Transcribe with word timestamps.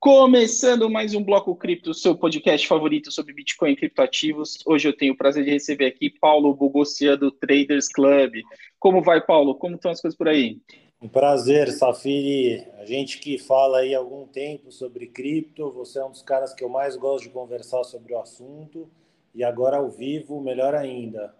Começando 0.00 0.88
mais 0.88 1.14
um 1.14 1.22
Bloco 1.22 1.54
Cripto, 1.56 1.92
seu 1.92 2.16
podcast 2.16 2.66
favorito 2.66 3.10
sobre 3.10 3.34
Bitcoin 3.34 3.72
e 3.72 3.76
criptoativos. 3.76 4.58
Hoje 4.64 4.88
eu 4.88 4.96
tenho 4.96 5.12
o 5.12 5.16
prazer 5.16 5.44
de 5.44 5.50
receber 5.50 5.86
aqui 5.86 6.08
Paulo 6.08 6.54
Bogossia 6.54 7.16
do 7.16 7.30
Traders 7.30 7.88
Club. 7.88 8.42
Como 8.78 9.02
vai, 9.02 9.20
Paulo? 9.20 9.54
Como 9.56 9.74
estão 9.74 9.90
as 9.90 10.00
coisas 10.00 10.16
por 10.16 10.28
aí? 10.28 10.60
Um 11.02 11.08
prazer, 11.08 11.70
Safiri. 11.72 12.64
A 12.78 12.84
gente 12.84 13.18
que 13.18 13.38
fala 13.38 13.78
aí 13.78 13.94
há 13.94 13.98
algum 13.98 14.26
tempo 14.26 14.72
sobre 14.72 15.06
cripto, 15.06 15.70
você 15.70 15.98
é 15.98 16.04
um 16.04 16.10
dos 16.10 16.22
caras 16.22 16.54
que 16.54 16.64
eu 16.64 16.68
mais 16.68 16.96
gosto 16.96 17.24
de 17.24 17.30
conversar 17.30 17.84
sobre 17.84 18.14
o 18.14 18.20
assunto. 18.20 18.88
E 19.34 19.44
agora 19.44 19.76
ao 19.76 19.90
vivo, 19.90 20.40
melhor 20.40 20.74
ainda. 20.74 21.34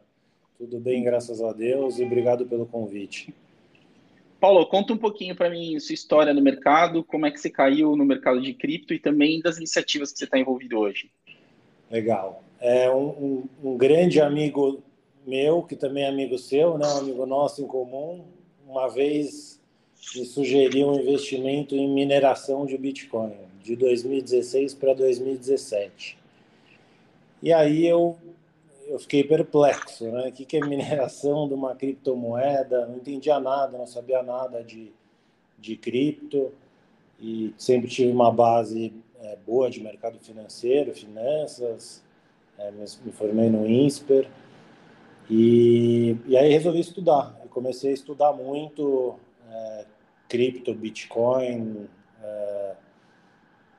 Tudo 0.58 0.79
bem, 0.79 1.02
graças 1.02 1.40
a 1.40 1.52
Deus, 1.52 1.98
e 1.98 2.04
obrigado 2.04 2.45
pelo 2.45 2.66
convite. 2.66 3.32
Paulo, 4.41 4.65
conta 4.66 4.92
um 4.92 4.97
pouquinho 4.97 5.34
para 5.34 5.51
mim 5.51 5.78
sua 5.80 5.95
história 5.95 6.33
no 6.33 6.41
mercado, 6.41 7.02
como 7.02 7.27
é 7.27 7.30
que 7.30 7.41
você 7.41 7.51
caiu 7.51 7.97
no 7.97 8.05
mercado 8.05 8.41
de 8.41 8.55
cripto 8.55 8.95
e 8.95 8.98
também 8.98 9.41
das 9.41 9.56
iniciativas 9.56 10.12
que 10.12 10.19
você 10.19 10.24
está 10.24 10.38
envolvido 10.38 10.78
hoje. 10.78 11.11
Legal. 11.91 12.42
É 12.61 12.91
um, 12.91 13.09
um, 13.09 13.48
um, 13.64 13.77
grande 13.77 14.20
amigo 14.20 14.83
meu, 15.27 15.62
que 15.62 15.74
também 15.74 16.05
é 16.05 16.09
amigo 16.09 16.38
seu, 16.38 16.78
né, 16.78 16.87
um 16.87 16.98
amigo 16.98 17.27
nosso 17.27 17.62
em 17.62 17.66
comum, 17.66 18.24
uma 18.66 18.88
vez 18.88 19.61
me 20.14 20.24
sugeriu 20.24 20.89
um 20.89 21.00
investimento 21.00 21.75
em 21.75 21.89
mineração 21.89 22.64
de 22.64 22.78
Bitcoin, 22.78 23.34
de 23.62 23.75
2016 23.77 24.75
para 24.75 24.95
2017. 24.95 26.16
E 27.42 27.52
aí 27.52 27.86
eu 27.86 28.16
eu 28.88 28.98
fiquei 28.98 29.23
perplexo, 29.23 30.10
né? 30.10 30.28
O 30.28 30.33
que 30.33 30.56
é 30.56 30.60
mineração 30.60 31.47
de 31.47 31.55
uma 31.55 31.74
criptomoeda? 31.74 32.87
Não 32.87 32.97
entendia 32.97 33.38
nada, 33.38 33.77
não 33.77 33.87
sabia 33.87 34.23
nada 34.23 34.64
de, 34.64 34.91
de 35.59 35.77
cripto 35.77 36.50
e 37.20 37.53
sempre 37.59 37.89
tive 37.89 38.11
uma 38.11 38.33
base 38.33 38.92
é, 39.20 39.36
boa 39.47 39.69
de 39.69 39.83
mercado 39.83 40.19
financeiro, 40.19 40.94
finanças, 40.94 42.03
é, 42.56 42.70
me, 42.70 42.84
me, 43.05 43.12
formei 43.12 43.50
no 43.50 43.66
INSPER 43.69 44.28
e, 45.28 46.16
e 46.27 46.36
aí 46.36 46.50
resolvi 46.50 46.81
estudar. 46.81 47.39
Eu 47.42 47.48
comecei 47.50 47.91
a 47.91 47.94
estudar 47.94 48.33
muito 48.33 49.16
é, 49.50 49.84
cripto, 50.28 50.75
Bitcoin, 50.75 51.89
é, 52.22 52.75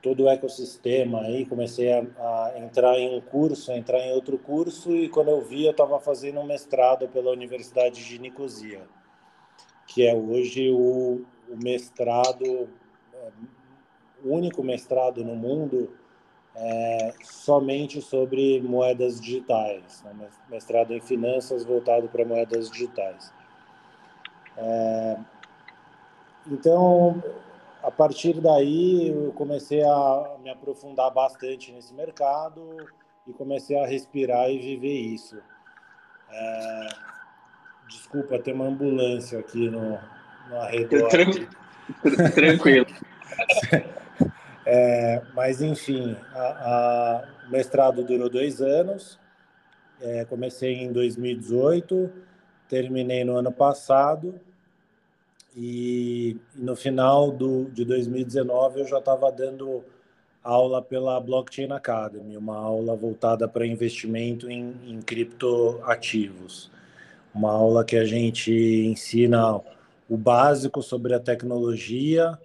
todo 0.02 0.24
o 0.24 0.28
ecossistema 0.28 1.20
aí, 1.22 1.44
comecei 1.44 1.92
a, 1.92 2.00
a, 2.00 2.54
entrar 2.58 2.98
em 2.98 3.16
um 3.16 3.20
curso, 3.20 3.70
a 3.70 3.76
entrar 3.76 4.00
em 4.00 4.12
outro 4.12 4.38
curso 4.38 4.96
e 4.96 5.08
quando 5.08 5.28
eu 5.28 5.42
vi 5.42 5.66
eu 5.66 5.72
estava 5.72 5.98
fazendo 6.00 6.40
um 6.40 6.46
mestrado 6.46 7.06
pela 7.08 7.30
Universidade 7.30 8.02
de 8.04 8.18
Nicosia, 8.18 8.82
que 9.86 10.06
é 10.06 10.14
hoje 10.14 10.70
o, 10.70 11.24
o 11.48 11.56
mestrado, 11.62 12.68
é, 13.12 13.30
o 14.24 14.32
único 14.32 14.62
mestrado 14.62 15.22
no 15.22 15.36
mundo 15.36 15.92
é, 16.54 17.12
somente 17.22 18.00
sobre 18.00 18.60
moedas 18.62 19.20
digitais, 19.20 20.02
né? 20.02 20.28
mestrado 20.48 20.94
em 20.94 21.00
finanças 21.00 21.64
voltado 21.64 22.08
para 22.08 22.24
moedas 22.24 22.70
digitais. 22.70 23.32
É, 24.56 25.18
então 26.46 27.22
a 27.82 27.90
partir 27.90 28.40
daí 28.40 29.08
eu 29.08 29.32
comecei 29.32 29.82
a 29.82 30.36
me 30.42 30.50
aprofundar 30.50 31.10
bastante 31.10 31.72
nesse 31.72 31.94
mercado 31.94 32.76
e 33.26 33.32
comecei 33.32 33.78
a 33.78 33.86
respirar 33.86 34.50
e 34.50 34.58
viver 34.58 34.98
isso. 34.98 35.38
É... 36.30 36.88
Desculpa, 37.88 38.38
tem 38.38 38.54
uma 38.54 38.66
ambulância 38.66 39.38
aqui 39.38 39.68
no, 39.68 39.98
no 40.48 40.56
arredor. 40.60 41.08
Tranquilo. 42.34 42.86
é, 44.64 45.22
mas, 45.34 45.60
enfim, 45.60 46.16
a, 46.32 46.40
a, 46.40 47.48
o 47.48 47.50
mestrado 47.50 48.04
durou 48.04 48.30
dois 48.30 48.60
anos. 48.60 49.18
É, 50.00 50.24
comecei 50.24 50.74
em 50.74 50.92
2018, 50.92 52.10
terminei 52.68 53.24
no 53.24 53.36
ano 53.36 53.52
passado 53.52 54.40
e, 55.56 56.36
no 56.54 56.76
final 56.76 57.30
do, 57.30 57.64
de 57.66 57.84
2019 57.84 58.80
eu 58.80 58.86
já 58.86 58.98
estava 58.98 59.30
dando 59.32 59.84
aula 60.42 60.80
pela 60.80 61.20
Blockchain 61.20 61.70
Academy, 61.72 62.36
uma 62.36 62.56
aula 62.56 62.96
voltada 62.96 63.46
para 63.48 63.66
investimento 63.66 64.50
em, 64.50 64.74
em 64.86 65.00
criptoativos. 65.02 66.70
Uma 67.34 67.52
aula 67.52 67.84
que 67.84 67.96
a 67.96 68.04
gente 68.04 68.52
ensina 68.52 69.60
o 70.08 70.16
básico 70.16 70.82
sobre 70.82 71.14
a 71.14 71.20
tecnologia 71.20 72.38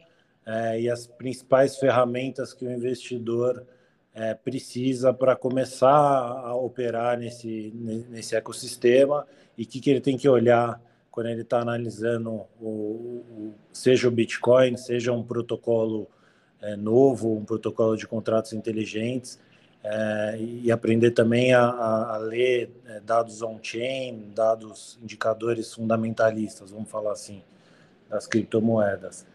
é, 0.46 0.82
e 0.82 0.90
as 0.90 1.08
principais 1.08 1.78
ferramentas 1.78 2.54
que 2.54 2.66
o 2.66 2.72
investidor 2.72 3.66
é, 4.14 4.34
precisa 4.34 5.14
para 5.14 5.36
começar 5.36 5.90
a 5.90 6.56
operar 6.56 7.18
nesse, 7.18 7.74
nesse 8.10 8.36
ecossistema 8.36 9.26
e 9.58 9.64
o 9.64 9.68
que, 9.68 9.80
que 9.80 9.90
ele 9.90 10.02
tem 10.02 10.18
que 10.18 10.30
olhar 10.30 10.80
quando 11.16 11.28
ele 11.28 11.44
está 11.44 11.62
analisando 11.62 12.46
o, 12.59 12.68
o, 12.68 13.53
seja 13.72 14.09
o 14.09 14.12
Bitcoin, 14.12 14.76
seja 14.76 15.14
um 15.14 15.24
protocolo 15.24 16.08
é, 16.62 16.76
novo, 16.76 17.38
um 17.38 17.46
protocolo 17.46 17.96
de 17.96 18.06
contratos 18.06 18.52
inteligentes, 18.52 19.40
é, 19.81 20.38
e 20.38 20.70
aprender 20.70 21.12
também 21.12 21.53
a, 21.53 21.64
a, 21.64 22.16
a 22.16 22.18
ler 22.18 22.70
é, 22.86 23.00
dados 23.00 23.42
on-chain, 23.42 24.34
dados 24.36 25.00
indicadores 25.02 25.74
fundamentalistas, 25.74 26.72
vamos 26.72 26.90
falar 26.90 27.14
assim, 27.14 27.42
das 28.09 28.28
criptomoedas. 28.28 29.26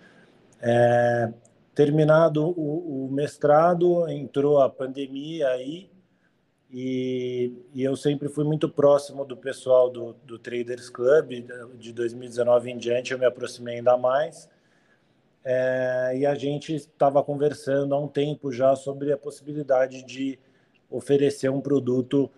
É, 0.61 1.33
terminado 1.75 2.45
o, 2.47 3.07
o 3.07 3.11
mestrado, 3.11 4.07
entrou 4.07 4.61
a 4.61 4.69
pandemia 4.69 5.49
aí, 5.49 5.89
e, 6.73 7.53
e, 7.75 7.83
eu 7.83 7.97
sempre 7.97 8.29
fui 8.29 8.45
muito 8.45 8.69
próximo 8.69 9.25
do 9.25 9.37
pessoal 9.37 9.91
do, 9.91 10.15
do 10.25 10.39
Traders 10.39 10.89
Club, 10.89 11.45
de 11.79 11.93
2019 11.93 12.71
em 12.71 12.79
diante 12.79 13.13
eu 13.13 13.19
me 13.19 13.27
aproximei 13.27 13.77
ainda 13.77 13.97
mais. 13.97 14.49
É, 15.45 16.13
e 16.17 16.27
a 16.27 16.35
gente 16.35 16.75
estava 16.75 17.23
conversando 17.25 17.95
há 17.95 17.99
um 17.99 18.07
tempo 18.07 18.53
já 18.53 18.77
sobre 18.77 19.13
a 19.13 19.17
possibilidade 19.17 20.03
de 20.03 20.39
oferecer 20.91 21.51
um 21.51 21.61
produto 21.61 22.31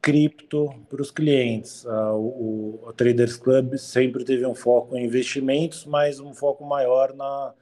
cripto 0.00 0.68
para 0.88 1.00
os 1.00 1.10
clientes. 1.10 1.86
Ah, 1.86 2.14
o, 2.14 2.80
o, 2.82 2.92
Traders 2.92 3.36
Club 3.36 3.76
sempre 3.76 4.24
teve 4.24 4.46
um 4.46 4.54
foco 4.54 4.96
em 4.96 5.04
investimentos, 5.04 5.84
mas 5.84 6.18
um 6.18 6.34
foco 6.34 6.64
maior 6.64 7.14
na, 7.14 7.54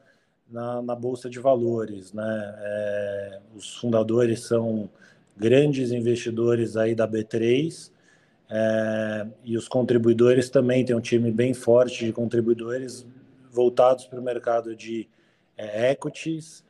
na, 0.48 0.82
na 0.82 0.94
bolsa 0.94 1.28
de 1.28 1.38
valores. 1.38 2.12
Né? 2.12 2.54
É, 2.60 3.40
os 3.54 3.76
fundadores 3.76 4.40
são 4.40 4.88
grandes 5.38 5.92
investidores 5.92 6.76
aí 6.76 6.94
da 6.94 7.06
B3 7.06 7.90
é, 8.50 9.26
e 9.44 9.56
os 9.56 9.68
contribuidores 9.68 10.48
também 10.48 10.84
tem 10.84 10.96
um 10.96 11.00
time 11.00 11.30
bem 11.30 11.54
forte 11.54 12.06
de 12.06 12.12
contribuidores 12.12 13.06
voltados 13.50 14.06
para 14.06 14.18
o 14.18 14.22
mercado 14.22 14.74
de 14.74 15.08
é, 15.56 15.90
equities 15.92 16.64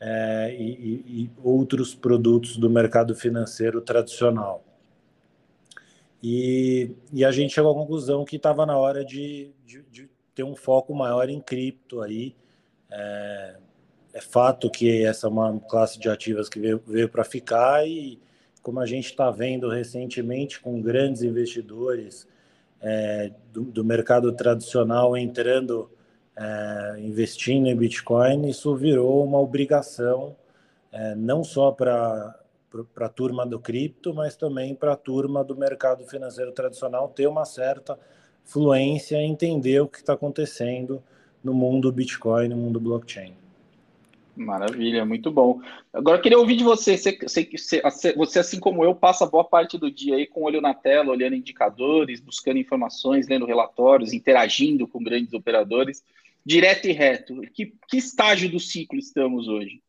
é, 0.00 0.54
e, 0.58 1.24
e, 1.24 1.30
outros 1.42 1.94
produtos 1.94 2.56
do 2.56 2.70
mercado 2.70 3.14
financeiro 3.14 3.80
tradicional. 3.80 4.64
E, 6.22 6.90
e 7.12 7.24
a 7.24 7.30
gente 7.30 7.54
chegou 7.54 7.70
à 7.70 7.74
conclusão 7.74 8.24
que 8.24 8.36
estava 8.36 8.64
na 8.64 8.76
hora 8.76 9.04
de, 9.04 9.52
de, 9.64 9.82
de, 9.90 10.08
ter 10.34 10.44
um 10.44 10.54
foco 10.54 10.94
maior 10.94 11.28
em 11.28 11.40
cripto 11.40 12.00
aí. 12.00 12.34
É, 12.90 13.56
é 14.18 14.20
fato 14.20 14.68
que 14.68 15.04
essa 15.04 15.28
é 15.28 15.30
uma 15.30 15.60
classe 15.60 15.96
de 15.96 16.08
ativas 16.08 16.48
que 16.48 16.58
veio, 16.58 16.82
veio 16.84 17.08
para 17.08 17.22
ficar 17.22 17.86
e, 17.86 18.18
como 18.60 18.80
a 18.80 18.86
gente 18.86 19.06
está 19.06 19.30
vendo 19.30 19.68
recentemente 19.68 20.60
com 20.60 20.82
grandes 20.82 21.22
investidores 21.22 22.26
é, 22.82 23.30
do, 23.52 23.62
do, 23.62 23.84
mercado 23.84 24.32
tradicional 24.32 25.16
entrando, 25.16 25.88
é, 26.36 26.96
investindo 26.98 27.68
em 27.68 27.76
Bitcoin, 27.76 28.48
isso 28.48 28.74
virou 28.74 29.24
uma 29.24 29.38
obrigação, 29.38 30.34
é, 30.90 31.14
não 31.14 31.44
só 31.44 31.70
para 31.70 32.36
a 32.96 33.08
turma 33.08 33.46
do 33.46 33.60
cripto, 33.60 34.12
mas 34.12 34.34
também 34.34 34.74
para 34.74 34.94
a 34.94 34.96
turma 34.96 35.44
do 35.44 35.54
mercado 35.56 36.04
financeiro 36.04 36.50
tradicional 36.50 37.08
ter 37.08 37.28
uma 37.28 37.44
certa 37.44 37.96
fluência 38.44 39.16
e 39.16 39.24
entender 39.24 39.78
o 39.80 39.86
que 39.86 39.98
está 39.98 40.14
acontecendo 40.14 41.00
no 41.42 41.54
mundo 41.54 41.92
Bitcoin, 41.92 42.48
no 42.48 42.56
mundo 42.56 42.80
blockchain. 42.80 43.47
Maravilha, 44.38 45.04
muito 45.04 45.30
bom. 45.32 45.60
Agora 45.92 46.20
queria 46.20 46.38
ouvir 46.38 46.56
de 46.56 46.62
você. 46.62 46.96
Você, 46.96 47.18
você, 47.18 48.14
você, 48.14 48.38
assim 48.38 48.60
como 48.60 48.84
eu, 48.84 48.94
passa 48.94 49.26
boa 49.26 49.44
parte 49.44 49.76
do 49.76 49.90
dia 49.90 50.14
aí 50.14 50.26
com 50.26 50.40
o 50.40 50.44
olho 50.44 50.60
na 50.60 50.72
tela, 50.72 51.10
olhando 51.10 51.34
indicadores, 51.34 52.20
buscando 52.20 52.58
informações, 52.58 53.26
lendo 53.26 53.46
relatórios, 53.46 54.12
interagindo 54.12 54.86
com 54.86 55.02
grandes 55.02 55.32
operadores, 55.32 56.04
direto 56.44 56.86
e 56.86 56.92
reto. 56.92 57.40
Que, 57.52 57.74
que 57.88 57.96
estágio 57.96 58.48
do 58.48 58.60
ciclo 58.60 58.98
estamos 58.98 59.48
hoje? 59.48 59.82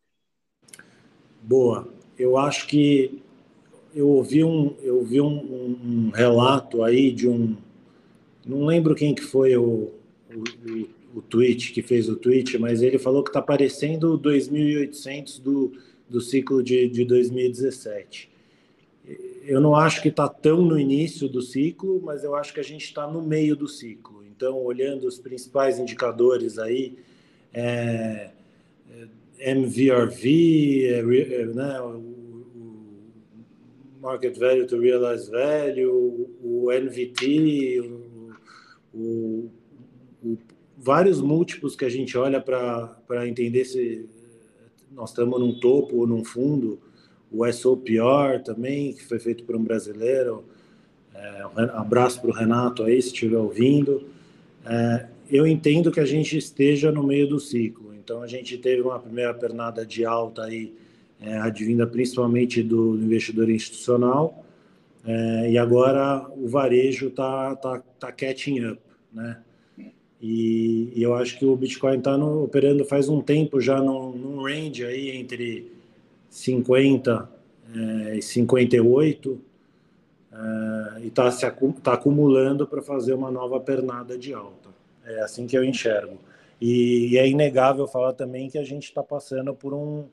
Boa. 1.42 1.88
Eu 2.18 2.36
acho 2.36 2.66
que 2.66 3.22
eu 3.94 4.10
ouvi 4.10 4.44
um, 4.44 4.76
eu 4.82 4.98
ouvi 4.98 5.22
um, 5.22 5.28
um 5.28 6.10
relato 6.10 6.84
aí 6.84 7.12
de 7.12 7.28
um. 7.28 7.56
Não 8.46 8.66
lembro 8.66 8.96
quem 8.96 9.14
que 9.14 9.22
foi 9.22 9.56
o, 9.56 9.92
o, 10.34 10.44
o 10.72 10.99
tweet, 11.22 11.72
que 11.72 11.82
fez 11.82 12.10
o 12.10 12.16
tweet, 12.16 12.58
mas 12.58 12.82
ele 12.82 12.98
falou 12.98 13.24
que 13.24 13.30
está 13.30 13.42
parecendo 13.42 14.20
2.800 14.20 15.42
do, 15.42 15.72
do 16.10 16.22
ciclo 16.22 16.64
de, 16.64 16.88
de 16.88 17.06
2017. 17.06 18.30
Eu 19.44 19.60
não 19.60 19.76
acho 19.76 20.02
que 20.02 20.10
está 20.10 20.28
tão 20.28 20.62
no 20.62 20.80
início 20.80 21.28
do 21.28 21.42
ciclo, 21.42 22.02
mas 22.04 22.24
eu 22.24 22.36
acho 22.36 22.54
que 22.54 22.60
a 22.60 22.64
gente 22.64 22.86
está 22.86 23.08
no 23.08 23.22
meio 23.22 23.56
do 23.56 23.68
ciclo. 23.68 24.24
Então, 24.26 24.58
olhando 24.64 25.08
os 25.08 25.18
principais 25.18 25.80
indicadores 25.80 26.58
aí, 26.60 26.98
é, 27.54 28.30
é 29.40 29.52
MVRV, 29.52 30.86
é, 30.86 31.00
é, 31.00 31.46
né, 31.48 31.82
o, 31.82 32.20
Market 34.00 34.38
Value 34.38 34.66
to 34.66 34.80
Realized 34.80 35.30
Value, 35.30 36.30
o 36.42 36.72
NVT, 36.72 37.82
o, 37.82 38.34
o, 38.94 39.52
o, 40.24 40.38
vários 40.82 41.20
múltiplos 41.22 41.76
que 41.76 41.86
a 41.86 41.90
gente 41.90 42.18
olha 42.18 42.40
para 42.42 43.28
entender 43.28 43.66
se 43.66 44.08
nós 44.92 45.10
estamos 45.10 45.40
num 45.40 45.60
topo 45.60 45.98
ou 45.98 46.08
num 46.08 46.24
fundo, 46.24 46.80
o 47.32 47.46
SOPR 47.52 48.42
também, 48.44 48.94
que 48.94 49.04
foi 49.04 49.20
feito 49.20 49.44
por 49.44 49.56
um 49.56 49.64
brasileiro. 49.64 50.44
É, 51.14 51.46
um 51.46 51.60
abraço 51.78 52.22
para 52.22 52.30
o 52.30 52.34
Renato 52.34 52.84
aí, 52.84 53.00
se 53.02 53.10
estiver 53.10 53.38
ouvindo. 53.38 54.08
É, 54.66 55.08
eu 55.30 55.46
entendo 55.46 55.92
que 55.92 56.00
a 56.00 56.06
gente 56.06 56.38
esteja 56.38 56.92
no 56.92 57.04
meio 57.04 57.28
do 57.28 57.40
ciclo. 57.40 57.94
Então, 57.94 58.24
a 58.24 58.28
gente 58.28 58.58
teve 58.58 58.82
uma 58.82 59.00
primeira 59.00 59.34
pernada 59.34 59.86
de 59.86 60.04
alta 60.04 60.46
aí, 60.46 60.74
é, 61.22 61.38
advinda 61.38 61.86
principalmente 61.86 62.64
do 62.64 62.96
investidor 62.96 63.50
institucional, 63.50 64.44
é, 65.06 65.52
e 65.52 65.58
agora 65.58 66.26
o 66.36 66.48
varejo 66.48 67.10
está 67.10 67.56
tá, 67.58 67.84
tá 68.00 68.12
catching 68.12 68.66
up, 68.66 68.82
né? 69.14 69.38
E, 70.22 70.92
eu 70.96 71.16
acho 71.16 71.38
que 71.38 71.46
o 71.46 71.56
Bitcoin 71.56 71.98
está 71.98 72.16
operando 72.16 72.84
faz 72.86 73.08
um 73.08 73.22
tempo 73.22 73.62
já 73.62 73.82
num, 73.82 74.12
num 74.12 74.44
range 74.44 74.84
aí 74.84 75.12
entre 75.12 75.72
50 76.30 77.30
é, 77.74 78.18
e 78.18 78.22
58 78.22 79.42
é, 80.32 81.02
e 81.02 81.08
está 81.08 81.32
se 81.32 81.50
tá 81.82 81.94
acumulando 81.94 82.68
para 82.68 82.82
fazer 82.82 83.14
uma 83.14 83.32
nova 83.32 83.60
pernada 83.60 84.18
de 84.18 84.34
alta. 84.34 84.70
É 85.06 85.22
assim 85.22 85.48
que 85.48 85.58
eu 85.58 85.64
enxergo. 85.64 86.18
E, 86.60 87.14
e 87.14 87.18
é 87.18 87.28
inegável 87.28 87.88
falar 87.88 88.14
também 88.14 88.50
que 88.50 88.58
a 88.58 88.64
gente 88.64 88.84
está 88.84 89.02
passando 89.02 89.54
por 89.54 89.74
um 89.74 90.06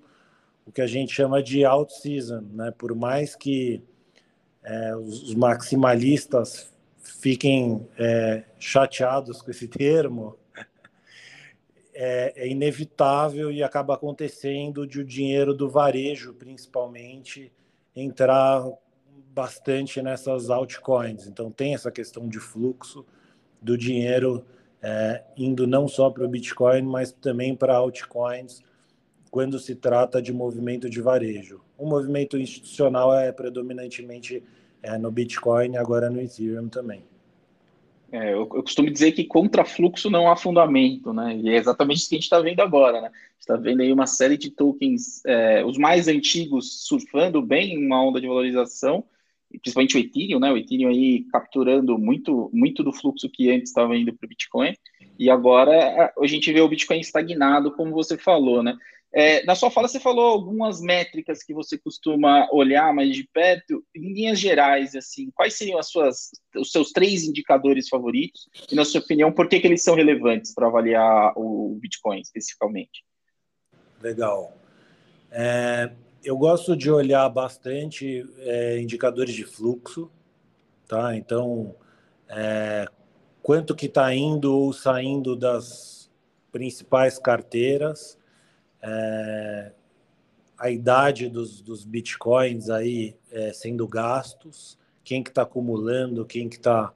o 0.67 0.73
que 0.73 0.81
a 0.81 0.87
gente 0.87 1.12
chama 1.12 1.41
de 1.41 1.64
out 1.64 1.93
season, 1.93 2.43
né? 2.53 2.73
Por 2.76 2.93
mais 2.93 3.37
que 3.37 3.81
é, 4.64 4.97
os 4.97 5.32
maximalistas 5.35 6.73
fiquem 7.20 7.88
é, 7.99 8.44
chateados 8.58 9.43
com 9.43 9.50
esse 9.50 9.69
termo, 9.69 10.37
é, 11.94 12.32
é, 12.37 12.49
inevitável 12.49 13.50
e 13.50 13.62
acaba 13.62 13.94
acontecendo 13.94 14.87
de 14.87 15.00
o 15.00 15.05
dinheiro 15.05 15.55
do 15.55 15.69
varejo, 15.69 16.35
principalmente, 16.35 17.50
entrar 17.94 18.62
bastante 19.32 20.03
nessas 20.03 20.50
altcoins. 20.50 21.26
Então, 21.26 21.50
tem 21.50 21.75
essa 21.75 21.91
questão 21.91 22.29
de 22.29 22.38
fluxo 22.38 23.05
do 23.62 23.79
dinheiro 23.79 24.44
é, 24.82 25.25
indo 25.37 25.67
não 25.67 25.88
só 25.88 26.11
para 26.11 26.25
o 26.25 26.29
Bitcoin, 26.29 26.82
mas 26.82 27.12
também 27.12 27.56
para 27.56 27.76
altcoins, 27.76 28.62
quando 29.31 29.58
se 29.58 29.75
trata 29.75 30.20
de 30.20 30.32
movimento 30.32 30.88
de 30.88 31.00
varejo. 31.00 31.61
O 31.76 31.87
movimento 31.87 32.38
institucional 32.38 33.14
é 33.14 33.32
predominantemente 33.32 34.43
é, 34.82 34.96
no 34.99 35.11
Bitcoin, 35.11 35.76
agora 35.76 36.11
no 36.11 36.20
Ethereum 36.20 36.69
também. 36.69 37.02
É, 38.12 38.32
eu, 38.32 38.40
eu, 38.40 38.62
costumo 38.62 38.90
dizer 38.90 39.12
que 39.12 39.25
contra 39.25 39.64
fluxo 39.64 40.08
não 40.08 40.31
há 40.31 40.37
fundamento, 40.37 41.12
né? 41.12 41.37
E 41.37 41.49
é 41.50 41.56
exatamente 41.56 41.99
isso 41.99 42.08
que 42.08 42.14
a 42.14 42.19
gente 42.19 42.25
está 42.25 42.40
vendo 42.40 42.61
agora, 42.61 43.00
né? 43.00 43.11
está 43.46 43.56
vendo 43.56 43.81
aí 43.81 43.93
uma 43.93 44.06
série 44.06 44.37
de 44.37 44.50
tokens, 44.50 45.25
é, 45.25 45.64
os 45.64 45.78
mais 45.78 46.08
antigos 46.08 46.84
surfando 46.87 47.40
bem 47.40 47.78
uma 47.78 48.02
onda 48.02 48.20
de 48.20 48.26
valorização, 48.26 49.05
principalmente 49.62 49.96
o 49.96 50.00
Ethereum, 50.00 50.40
né? 50.40 50.52
O 50.52 50.56
Ethereum 50.56 50.88
aí 50.88 51.25
capturando 51.31 51.96
muito, 51.96 52.50
muito 52.52 52.82
do 52.82 52.93
fluxo 52.93 53.31
que 53.31 53.50
antes 53.50 53.70
estava 53.70 53.96
indo 53.96 54.12
para 54.12 54.26
o 54.26 54.29
Bitcoin. 54.29 54.75
E 55.19 55.31
agora 55.31 56.12
a 56.19 56.26
gente 56.26 56.52
vê 56.52 56.61
o 56.61 56.69
Bitcoin 56.69 56.99
estagnado, 56.99 57.70
como 57.70 57.93
você 57.93 58.19
falou, 58.19 58.62
né? 58.62 58.76
É, 59.19 59.43
na 59.47 59.55
sua 59.55 59.71
fala, 59.71 59.89
você 59.89 59.99
falou 59.99 60.27
algumas 60.27 60.79
métricas 60.79 61.43
que 61.43 61.55
você 61.55 61.79
costuma 61.79 62.47
olhar 62.53 62.93
mais 62.93 63.17
de 63.17 63.27
perto. 63.27 63.83
Em 63.97 64.13
linhas 64.13 64.39
gerais, 64.39 64.95
assim, 64.95 65.31
quais 65.31 65.55
seriam 65.55 65.79
as 65.79 65.89
suas, 65.89 66.33
os 66.55 66.71
seus 66.71 66.93
três 66.93 67.25
indicadores 67.25 67.89
favoritos? 67.89 68.47
E, 68.71 68.75
na 68.75 68.85
sua 68.85 69.01
opinião, 69.01 69.33
por 69.33 69.49
que, 69.49 69.59
que 69.59 69.67
eles 69.67 69.83
são 69.83 69.95
relevantes 69.95 70.53
para 70.53 70.67
avaliar 70.67 71.33
o 71.35 71.79
Bitcoin 71.81 72.21
especificamente? 72.21 73.07
Legal. 74.03 74.55
É, 75.31 75.91
eu 76.23 76.37
gosto 76.37 76.77
de 76.77 76.91
olhar 76.91 77.27
bastante 77.31 78.23
é, 78.41 78.79
indicadores 78.79 79.35
de 79.35 79.47
fluxo, 79.47 80.11
tá? 80.87 81.17
Então, 81.17 81.75
é, 82.29 82.87
quanto 83.43 83.75
que 83.75 83.87
está 83.87 84.15
indo 84.15 84.55
ou 84.55 84.75
saindo 84.75 85.35
das 85.35 86.11
principais 86.53 87.19
carteiras 87.19 88.16
é, 88.87 89.73
a 90.56 90.71
idade 90.71 91.29
dos, 91.29 91.61
dos 91.61 91.85
bitcoins 91.85 92.71
aí 92.71 93.17
é, 93.31 93.53
sendo 93.53 93.87
gastos, 93.87 94.79
quem 95.03 95.23
que 95.23 95.31
está 95.31 95.43
acumulando, 95.43 96.25
quem 96.25 96.49
que 96.49 96.56
está 96.56 96.93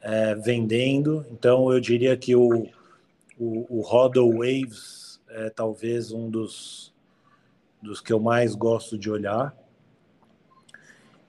é, 0.00 0.34
vendendo. 0.34 1.24
Então, 1.30 1.72
eu 1.72 1.80
diria 1.80 2.16
que 2.16 2.34
o, 2.34 2.68
o, 3.38 3.78
o 3.78 3.80
Hodl 3.80 4.38
Waves 4.38 5.20
é 5.28 5.48
talvez 5.48 6.12
um 6.12 6.28
dos, 6.28 6.92
dos 7.80 8.00
que 8.00 8.12
eu 8.12 8.20
mais 8.20 8.54
gosto 8.54 8.98
de 8.98 9.10
olhar. 9.10 9.56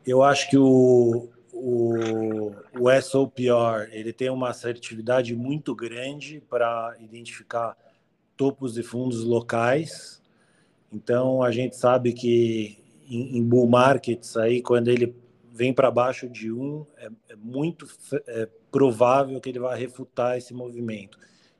Eu 0.06 0.22
acho 0.22 0.50
que 0.50 0.57
o, 0.57 1.30
o, 1.54 2.51
o 2.78 3.01
SOPR 3.01 3.89
ele 3.92 4.12
tem 4.12 4.30
uma 4.30 4.50
assertividade 4.50 5.34
muito 5.34 5.74
grande 5.74 6.44
para 6.50 6.96
identificar 7.00 7.78
topos 8.35 8.74
de 8.74 8.83
fundos 8.83 9.24
locais. 9.24 10.21
Então 10.91 11.41
a 11.41 11.51
gente 11.51 11.75
sabe 11.75 12.13
que 12.13 12.77
em, 13.07 13.38
em 13.38 13.44
bull 13.44 13.68
markets 13.68 14.38
aí 14.38 14.62
quando 14.62 14.88
ele 14.88 15.15
vem 15.51 15.74
para 15.74 15.91
baixo 15.91 16.27
de 16.27 16.51
um 16.51 16.85
é, 16.97 17.09
é 17.30 17.35
muito 17.35 17.88
é 18.27 18.47
provável 18.71 19.39
que 19.39 19.50
ele 19.50 19.59
vai 19.59 19.80
refutar 19.80 20.38
esse 20.38 20.53
movimento. 20.53 21.18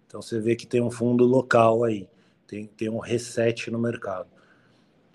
Então 0.08 0.22
você 0.22 0.40
vê 0.40 0.56
que 0.56 0.68
tem 0.68 0.82
um 0.82 0.92
fundo 0.92 1.26
local 1.26 1.84
aí, 1.84 2.08
tem, 2.48 2.66
tem 2.68 2.90
um 2.90 3.00
reset 3.00 3.70
no 3.70 3.80
mercado. 3.80 4.28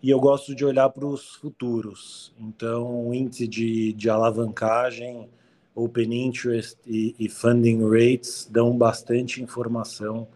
E 0.00 0.10
eu 0.10 0.20
gosto 0.20 0.54
de 0.54 0.64
olhar 0.64 0.88
para 0.90 1.04
os 1.04 1.34
futuros. 1.34 2.32
Então, 2.38 3.12
índice 3.12 3.48
de, 3.48 3.92
de 3.94 4.08
alavancagem, 4.08 5.28
open 5.74 6.26
interest 6.26 6.78
e, 6.86 7.16
e 7.18 7.28
funding 7.28 7.80
rates 7.88 8.48
dão 8.50 8.76
bastante 8.76 9.42
informação 9.42 10.28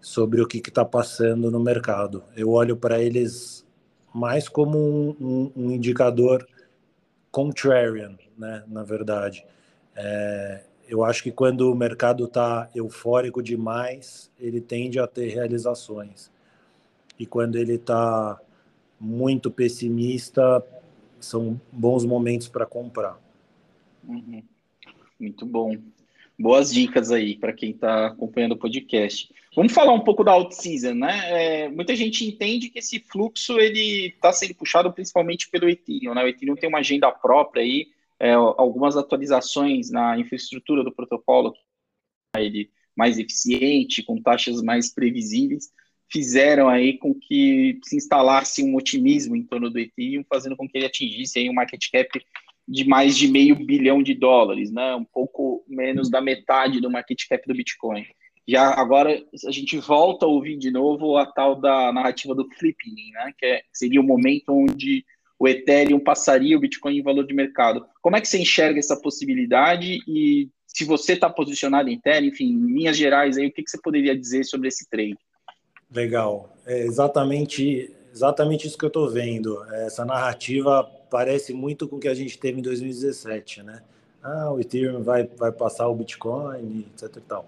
sobre 0.00 0.40
o 0.40 0.46
que 0.46 0.58
está 0.58 0.84
passando 0.84 1.50
no 1.50 1.60
mercado. 1.60 2.24
Eu 2.36 2.50
olho 2.50 2.76
para 2.76 3.00
eles 3.00 3.66
mais 4.14 4.48
como 4.48 4.78
um, 4.78 5.16
um, 5.20 5.52
um, 5.56 5.70
indicador 5.70 6.46
contrarian, 7.30 8.16
né, 8.36 8.64
na 8.66 8.82
verdade. 8.82 9.44
É, 9.94 10.64
eu 10.88 11.04
acho 11.04 11.22
que 11.22 11.30
quando 11.30 11.70
o 11.70 11.74
mercado 11.74 12.24
está 12.24 12.68
eufórico 12.74 13.42
demais, 13.42 14.30
ele 14.38 14.60
tende 14.60 14.98
a 14.98 15.06
ter 15.06 15.28
realizações. 15.28 16.30
E 17.18 17.26
quando 17.26 17.56
ele 17.56 17.74
está 17.74 18.40
muito 18.98 19.50
pessimista, 19.50 20.64
são 21.20 21.60
bons 21.70 22.04
momentos 22.04 22.48
para 22.48 22.66
comprar. 22.66 23.20
Uhum. 24.08 24.42
Muito 25.18 25.46
bom. 25.46 25.76
Boas 26.40 26.72
dicas 26.72 27.12
aí 27.12 27.36
para 27.36 27.52
quem 27.52 27.72
está 27.72 28.06
acompanhando 28.06 28.52
o 28.52 28.58
podcast. 28.58 29.30
Vamos 29.54 29.74
falar 29.74 29.92
um 29.92 30.00
pouco 30.00 30.24
da 30.24 30.32
out-season, 30.32 30.94
né? 30.94 31.64
É, 31.64 31.68
muita 31.68 31.94
gente 31.94 32.24
entende 32.24 32.70
que 32.70 32.78
esse 32.78 32.98
fluxo 32.98 33.60
ele 33.60 34.06
está 34.06 34.32
sendo 34.32 34.54
puxado 34.54 34.90
principalmente 34.90 35.50
pelo 35.50 35.68
Ethereum, 35.68 36.14
né? 36.14 36.24
O 36.24 36.28
Ethereum 36.28 36.56
tem 36.56 36.70
uma 36.70 36.78
agenda 36.78 37.12
própria 37.12 37.62
aí, 37.62 37.88
é, 38.18 38.32
algumas 38.32 38.96
atualizações 38.96 39.90
na 39.90 40.18
infraestrutura 40.18 40.82
do 40.82 40.90
protocolo, 40.90 41.52
ele 42.34 42.70
mais 42.96 43.18
eficiente, 43.18 44.02
com 44.02 44.22
taxas 44.22 44.62
mais 44.62 44.88
previsíveis, 44.94 45.70
fizeram 46.10 46.70
aí 46.70 46.96
com 46.96 47.14
que 47.14 47.78
se 47.84 47.96
instalasse 47.96 48.64
um 48.64 48.76
otimismo 48.76 49.36
em 49.36 49.42
torno 49.42 49.68
do 49.68 49.78
Ethereum, 49.78 50.24
fazendo 50.26 50.56
com 50.56 50.66
que 50.66 50.78
ele 50.78 50.86
atingisse 50.86 51.38
aí 51.38 51.50
um 51.50 51.54
market 51.54 51.86
cap 51.92 52.08
de 52.70 52.84
mais 52.84 53.18
de 53.18 53.26
meio 53.26 53.56
bilhão 53.56 54.00
de 54.00 54.14
dólares, 54.14 54.70
né? 54.70 54.94
Um 54.94 55.04
pouco 55.04 55.64
menos 55.66 56.08
da 56.08 56.20
metade 56.20 56.80
do 56.80 56.88
market 56.88 57.20
cap 57.28 57.44
do 57.44 57.54
Bitcoin. 57.54 58.06
Já 58.46 58.70
agora 58.74 59.20
a 59.44 59.50
gente 59.50 59.76
volta 59.78 60.24
a 60.24 60.28
ouvir 60.28 60.56
de 60.56 60.70
novo 60.70 61.16
a 61.16 61.26
tal 61.26 61.56
da 61.60 61.92
narrativa 61.92 62.32
do 62.32 62.48
flipping, 62.56 62.94
né? 63.12 63.32
Que 63.36 63.46
é, 63.46 63.62
seria 63.72 64.00
o 64.00 64.04
momento 64.04 64.50
onde 64.50 65.04
o 65.36 65.48
Ethereum 65.48 65.98
passaria 65.98 66.56
o 66.56 66.60
Bitcoin 66.60 66.98
em 66.98 67.02
valor 67.02 67.26
de 67.26 67.34
mercado. 67.34 67.84
Como 68.00 68.14
é 68.14 68.20
que 68.20 68.28
você 68.28 68.38
enxerga 68.38 68.78
essa 68.78 68.96
possibilidade 68.96 69.98
e 70.06 70.48
se 70.64 70.84
você 70.84 71.14
está 71.14 71.28
posicionado 71.28 71.88
em 71.88 71.94
Ethereum, 71.94 72.28
enfim, 72.28 72.52
em 72.52 72.72
linhas 72.72 72.96
gerais, 72.96 73.36
aí, 73.36 73.48
o 73.48 73.52
que, 73.52 73.64
que 73.64 73.70
você 73.70 73.80
poderia 73.82 74.16
dizer 74.16 74.44
sobre 74.44 74.68
esse 74.68 74.88
trade? 74.88 75.18
Legal, 75.92 76.56
é 76.64 76.78
exatamente, 76.82 77.90
exatamente 78.12 78.68
isso 78.68 78.78
que 78.78 78.84
eu 78.84 78.88
estou 78.88 79.10
vendo. 79.10 79.60
Essa 79.74 80.04
narrativa 80.04 80.88
parece 81.10 81.52
muito 81.52 81.88
com 81.88 81.96
o 81.96 82.00
que 82.00 82.08
a 82.08 82.14
gente 82.14 82.38
teve 82.38 82.60
em 82.60 82.62
2017, 82.62 83.62
né? 83.62 83.82
Ah, 84.22 84.50
o 84.52 84.60
Ethereum 84.60 85.02
vai, 85.02 85.26
vai 85.26 85.50
passar 85.50 85.88
o 85.88 85.94
Bitcoin, 85.94 86.86
etc 86.92 87.16
e 87.16 87.20
tal. 87.20 87.46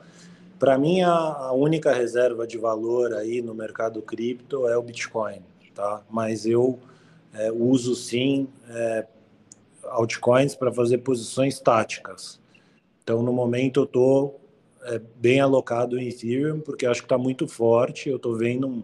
Para 0.58 0.78
mim, 0.78 1.02
a, 1.02 1.12
a, 1.12 1.52
única 1.52 1.92
reserva 1.92 2.46
de 2.46 2.56
valor 2.56 3.14
aí 3.14 3.42
no 3.42 3.54
mercado 3.54 4.00
cripto 4.00 4.66
é 4.68 4.76
o 4.76 4.82
Bitcoin, 4.82 5.42
tá? 5.74 6.02
Mas 6.10 6.46
eu 6.46 6.78
é, 7.34 7.50
uso 7.50 7.94
sim 7.94 8.48
é, 8.68 9.06
altcoins 9.84 10.54
para 10.54 10.72
fazer 10.72 10.98
posições 10.98 11.58
táticas. 11.60 12.40
Então, 13.02 13.22
no 13.22 13.32
momento, 13.32 13.80
eu 13.80 13.84
estou 13.84 14.40
é, 14.84 15.00
bem 15.16 15.40
alocado 15.40 15.98
em 15.98 16.08
Ethereum, 16.08 16.60
porque 16.60 16.86
acho 16.86 17.00
que 17.00 17.06
está 17.06 17.18
muito 17.18 17.48
forte. 17.48 18.08
Eu 18.08 18.16
estou 18.16 18.36
vendo 18.36 18.66
um, 18.68 18.82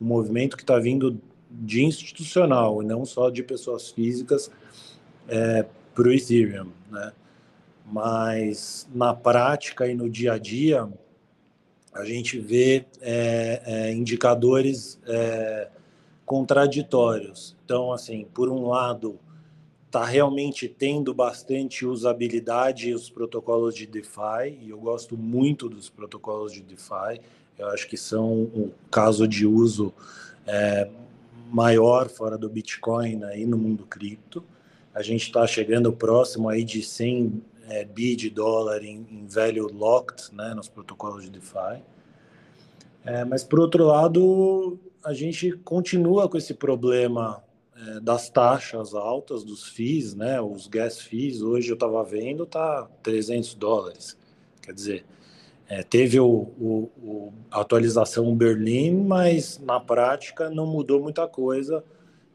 um 0.00 0.04
movimento 0.04 0.56
que 0.56 0.62
está 0.62 0.78
vindo 0.78 1.20
de 1.50 1.84
institucional, 1.84 2.82
e 2.82 2.86
não 2.86 3.04
só 3.04 3.28
de 3.28 3.42
pessoas 3.42 3.90
físicas, 3.90 4.50
é, 5.28 5.66
para 5.94 6.08
o 6.08 6.12
Ethereum. 6.12 6.70
Né? 6.90 7.12
Mas, 7.84 8.88
na 8.94 9.14
prática 9.14 9.86
e 9.86 9.94
no 9.94 10.08
dia 10.08 10.34
a 10.34 10.38
dia, 10.38 10.88
a 11.92 12.04
gente 12.04 12.38
vê 12.38 12.86
é, 13.00 13.62
é, 13.64 13.92
indicadores 13.92 14.98
é, 15.06 15.68
contraditórios. 16.24 17.56
Então, 17.64 17.92
assim, 17.92 18.26
por 18.32 18.48
um 18.48 18.68
lado, 18.68 19.18
está 19.86 20.04
realmente 20.04 20.68
tendo 20.68 21.12
bastante 21.12 21.84
usabilidade 21.84 22.94
os 22.94 23.10
protocolos 23.10 23.74
de 23.74 23.86
DeFi, 23.86 24.56
e 24.62 24.70
eu 24.70 24.78
gosto 24.78 25.16
muito 25.16 25.68
dos 25.68 25.90
protocolos 25.90 26.52
de 26.52 26.62
DeFi, 26.62 27.20
eu 27.58 27.66
acho 27.68 27.88
que 27.88 27.96
são 27.96 28.32
um 28.32 28.70
caso 28.90 29.26
de 29.26 29.44
uso 29.44 29.92
é, 30.46 30.88
maior 31.50 32.08
fora 32.08 32.38
do 32.38 32.48
Bitcoin 32.48 33.24
aí 33.24 33.44
no 33.44 33.58
mundo 33.58 33.84
cripto. 33.84 34.44
A 34.94 35.02
gente 35.02 35.22
está 35.22 35.46
chegando 35.46 35.92
próximo 35.92 36.48
aí 36.48 36.64
de 36.64 36.82
100 36.82 37.42
é, 37.68 37.84
bi 37.84 38.16
de 38.16 38.30
dólar 38.30 38.82
em, 38.82 39.06
em 39.10 39.26
value 39.26 39.70
locked, 39.72 40.34
né, 40.34 40.52
nos 40.54 40.68
protocolos 40.68 41.24
de 41.24 41.30
DeFi. 41.30 41.82
É, 43.04 43.24
mas 43.24 43.44
por 43.44 43.60
outro 43.60 43.84
lado, 43.84 44.78
a 45.04 45.12
gente 45.12 45.52
continua 45.64 46.28
com 46.28 46.36
esse 46.36 46.52
problema 46.52 47.42
é, 47.76 48.00
das 48.00 48.28
taxas 48.28 48.94
altas, 48.94 49.42
dos 49.42 49.68
FIIs, 49.68 50.14
né? 50.14 50.40
Os 50.40 50.66
gas 50.66 51.00
fees, 51.00 51.40
hoje 51.40 51.70
eu 51.70 51.74
estava 51.74 52.02
vendo, 52.04 52.44
tá 52.44 52.88
300 53.02 53.54
dólares. 53.54 54.18
Quer 54.60 54.74
dizer, 54.74 55.04
é, 55.70 55.84
teve 55.84 56.18
o, 56.18 56.26
o, 56.26 56.90
o, 57.00 57.32
a 57.48 57.60
atualização 57.60 58.34
Berlim, 58.34 59.04
mas 59.04 59.56
na 59.60 59.78
prática 59.78 60.50
não 60.50 60.66
mudou 60.66 61.00
muita 61.00 61.28
coisa 61.28 61.84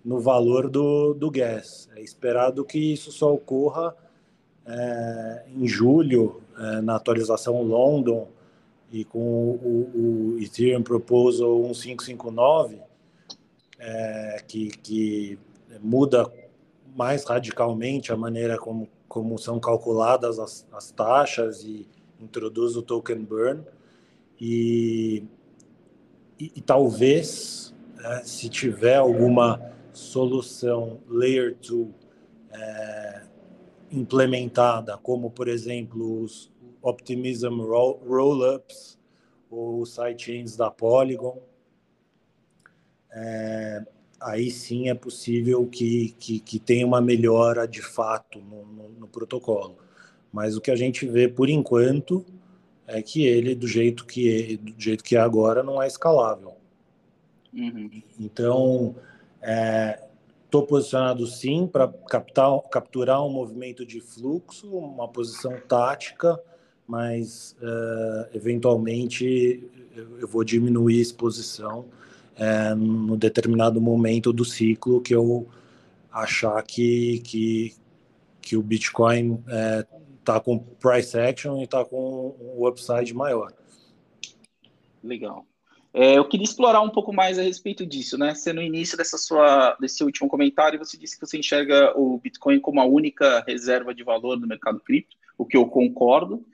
no 0.06 0.22
valor 0.22 0.70
do, 0.70 1.14
do 1.14 1.30
gas. 1.30 1.90
É 1.98 2.02
esperado 2.02 2.64
que 2.64 2.94
isso 2.94 3.12
só 3.12 3.34
ocorra 3.34 3.94
é, 4.66 5.46
em 5.54 5.68
julho, 5.68 6.42
é, 6.58 6.80
na 6.80 6.96
atualização 6.96 7.62
London, 7.62 8.30
e 8.90 9.04
com 9.04 9.20
o, 9.20 10.36
o 10.36 10.40
Ethereum 10.40 10.82
Proposal 10.82 11.58
1559, 11.58 12.80
é, 13.78 14.44
que, 14.48 14.70
que 14.70 15.38
muda 15.82 16.32
mais 16.96 17.26
radicalmente 17.26 18.14
a 18.14 18.16
maneira 18.16 18.58
como, 18.58 18.88
como 19.10 19.38
são 19.38 19.60
calculadas 19.60 20.40
as, 20.40 20.66
as 20.72 20.90
taxas 20.92 21.66
e 21.66 21.86
introduz 22.20 22.76
o 22.76 22.82
token 22.82 23.24
burn. 23.24 23.64
E, 24.40 25.24
e, 26.40 26.52
e 26.56 26.62
talvez, 26.62 27.74
é, 28.04 28.24
se 28.24 28.50
tiver 28.50 28.98
alguma 28.98 29.74
solução 29.94 31.00
Layer 31.08 31.56
2 31.56 31.88
é, 32.52 33.22
implementada, 33.92 34.98
como, 34.98 35.30
por 35.30 35.48
exemplo, 35.48 36.22
os 36.22 36.52
Optimism 36.82 37.62
Rollups 37.62 39.00
ou 39.50 39.86
sidechains 39.86 40.56
da 40.56 40.70
Polygon, 40.70 41.42
é, 43.12 43.86
aí 44.20 44.52
sim 44.52 44.90
é 44.90 44.94
possível 44.94 45.66
que, 45.66 46.14
que, 46.20 46.40
que, 46.40 46.60
tenha 46.60 46.86
uma 46.86 47.00
melhora 47.00 47.68
de 47.68 47.82
fato 47.82 48.40
no, 48.40 48.66
no, 48.66 48.90
no, 48.90 49.08
protocolo. 49.08 49.78
Mas 50.36 50.58
o 50.58 50.62
que 50.62 50.70
a 50.70 50.76
gente 50.76 51.08
vê 51.08 51.30
por 51.30 51.50
enquanto 51.50 52.26
é 52.86 53.02
que 53.02 53.26
ele, 53.26 53.56
do 53.56 53.66
jeito 53.66 54.06
que, 54.06 54.58
do 54.58 54.74
jeito 54.78 55.02
que 55.02 55.16
é 55.16 55.20
agora, 55.22 55.64
não 55.64 55.82
é 55.82 55.88
escalável. 55.88 56.56
Uhum. 57.54 57.90
Então, 58.20 58.96
estou 60.44 60.64
é, 60.64 60.68
posicionado 60.68 61.26
sim 61.26 61.66
para 61.66 61.88
capturar 62.70 63.26
um 63.26 63.30
movimento 63.30 63.86
de 63.86 64.02
fluxo, 64.02 64.68
uma 64.68 65.08
posição 65.08 65.58
tática, 65.70 66.38
mas 66.86 67.56
uh, 67.62 68.28
eventualmente 68.36 69.64
eu 70.20 70.28
vou 70.28 70.44
diminuir 70.44 71.00
a 71.00 71.02
exposição 71.02 71.86
é, 72.36 72.76
no 72.76 73.16
determinado 73.16 73.80
momento 73.80 74.34
do 74.34 74.44
ciclo 74.44 75.00
que 75.00 75.16
eu 75.16 75.48
achar 76.12 76.62
que, 76.62 77.20
que, 77.20 77.74
que 78.42 78.58
o 78.58 78.62
Bitcoin 78.62 79.42
é, 79.48 79.86
tá 80.26 80.40
com 80.40 80.60
price 80.60 81.18
action 81.18 81.60
e 81.60 81.64
está 81.64 81.86
com 81.86 82.36
o 82.40 82.68
upside 82.68 83.14
maior. 83.14 83.54
Legal. 85.04 85.46
É, 85.94 86.18
eu 86.18 86.28
queria 86.28 86.44
explorar 86.44 86.82
um 86.82 86.90
pouco 86.90 87.14
mais 87.14 87.40
a 87.40 87.42
respeito 87.42 87.86
disso, 87.86 88.18
né? 88.18 88.36
Você 88.36 88.52
no 88.52 88.62
início 88.62 88.98
dessa 88.98 89.18
sua, 89.18 89.78
desse 89.80 90.04
último 90.04 90.28
comentário, 90.28 90.78
você 90.78 90.98
disse 90.98 91.18
que 91.18 91.26
você 91.26 91.38
enxerga 91.38 91.98
o 91.98 92.20
Bitcoin 92.20 92.60
como 92.60 92.82
a 92.82 92.86
única 92.86 93.42
reserva 93.48 93.96
de 93.96 94.04
valor 94.04 94.36
do 94.36 94.46
mercado 94.46 94.82
cripto, 94.82 95.16
o 95.38 95.46
que 95.46 95.56
eu 95.56 95.66
concordo. 95.68 96.46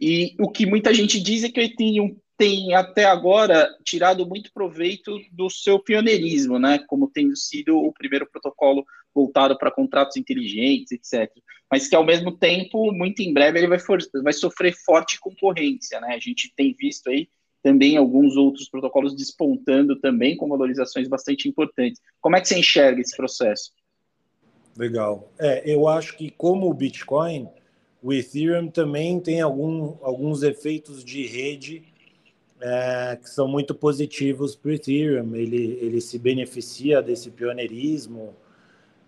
E 0.00 0.34
o 0.38 0.50
que 0.50 0.64
muita 0.64 0.94
gente 0.94 1.20
diz 1.20 1.44
é 1.44 1.50
que 1.50 1.60
o 1.60 1.62
Ethereum 1.62 2.16
tem 2.38 2.74
até 2.74 3.04
agora 3.04 3.68
tirado 3.84 4.26
muito 4.26 4.52
proveito 4.52 5.18
do 5.32 5.50
seu 5.50 5.78
pioneirismo, 5.78 6.58
né? 6.58 6.78
Como 6.86 7.10
tendo 7.10 7.36
sido 7.36 7.76
o 7.76 7.92
primeiro 7.92 8.26
protocolo 8.26 8.86
voltado 9.14 9.58
para 9.58 9.70
contratos 9.70 10.16
inteligentes, 10.16 10.92
etc. 10.92 11.30
Mas 11.70 11.88
que 11.88 11.96
ao 11.96 12.04
mesmo 12.04 12.32
tempo, 12.32 12.92
muito 12.92 13.20
em 13.20 13.32
breve, 13.32 13.58
ele 13.58 13.66
vai, 13.66 13.78
for, 13.78 13.98
vai 14.22 14.32
sofrer 14.32 14.74
forte 14.84 15.18
concorrência, 15.18 16.00
né? 16.00 16.14
A 16.14 16.20
gente 16.20 16.52
tem 16.56 16.74
visto 16.78 17.08
aí 17.08 17.28
também 17.62 17.96
alguns 17.96 18.36
outros 18.36 18.68
protocolos 18.68 19.16
despontando 19.16 19.98
também 19.98 20.36
com 20.36 20.48
valorizações 20.48 21.08
bastante 21.08 21.48
importantes. 21.48 22.00
Como 22.20 22.36
é 22.36 22.40
que 22.40 22.46
você 22.46 22.58
enxerga 22.58 23.00
esse 23.00 23.16
processo? 23.16 23.72
Legal. 24.76 25.32
É, 25.38 25.62
eu 25.64 25.88
acho 25.88 26.16
que 26.16 26.30
como 26.30 26.70
o 26.70 26.74
Bitcoin, 26.74 27.48
o 28.00 28.12
Ethereum 28.12 28.68
também 28.68 29.18
tem 29.18 29.40
algum, 29.40 29.96
alguns 30.02 30.44
efeitos 30.44 31.04
de 31.04 31.26
rede 31.26 31.82
é, 32.60 33.18
que 33.20 33.28
são 33.28 33.48
muito 33.48 33.74
positivos 33.74 34.54
para 34.54 34.70
o 34.70 34.72
Ethereum. 34.72 35.34
Ele, 35.34 35.78
ele 35.80 36.00
se 36.00 36.18
beneficia 36.18 37.02
desse 37.02 37.30
pioneirismo, 37.30 38.34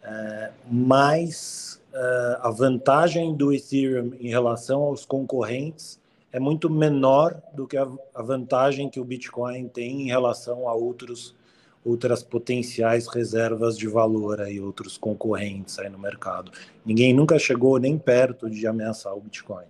é, 0.03 0.51
mas 0.69 1.81
é, 1.99 2.39
a 2.43 2.51
vantagem 2.51 3.35
do 3.35 3.53
Ethereum 3.53 4.13
em 4.21 4.29
relação 4.29 4.83
aos 4.83 5.05
concorrentes 5.05 6.01
é 6.31 6.39
muito 6.39 6.71
menor 6.71 7.43
do 7.53 7.67
que 7.67 7.77
a, 7.77 7.89
a 8.15 8.23
vantagem 8.23 8.89
que 8.89 9.01
o 9.01 9.05
Bitcoin 9.05 9.67
tem 9.67 10.03
em 10.03 10.07
relação 10.07 10.69
a 10.69 10.75
outros 10.75 11.37
outras 11.85 12.23
potenciais 12.23 13.07
reservas 13.09 13.77
de 13.77 13.89
valor 13.89 14.41
aí, 14.41 14.61
outros 14.61 14.99
concorrentes 14.99 15.79
aí 15.79 15.89
no 15.89 15.99
mercado. 15.99 16.53
Ninguém 16.85 17.15
nunca 17.15 17.39
chegou 17.39 17.79
nem 17.79 17.97
perto 17.99 18.51
de 18.51 18.67
ameaçar 18.67 19.17
o 19.17 19.21
Bitcoin. 19.21 19.65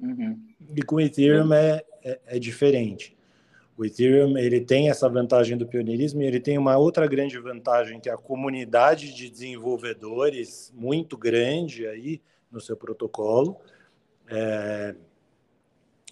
Uhum. 0.00 0.38
E 0.76 0.82
com 0.82 0.96
o 0.96 1.00
Ethereum 1.00 1.52
é, 1.52 1.82
é, 2.02 2.20
é, 2.26 2.38
diferente. 2.38 3.13
O 3.76 3.84
Ethereum 3.84 4.38
ele 4.38 4.60
tem 4.60 4.88
essa 4.88 5.08
vantagem 5.08 5.56
do 5.58 5.66
pioneirismo 5.66 6.22
e 6.22 6.26
ele 6.26 6.38
tem 6.38 6.56
uma 6.56 6.76
outra 6.76 7.06
grande 7.06 7.38
vantagem 7.38 7.98
que 7.98 8.08
é 8.08 8.12
a 8.12 8.16
comunidade 8.16 9.12
de 9.12 9.28
desenvolvedores 9.28 10.72
muito 10.76 11.16
grande 11.16 11.86
aí 11.86 12.22
no 12.50 12.60
seu 12.60 12.76
protocolo. 12.76 13.56
É, 14.28 14.94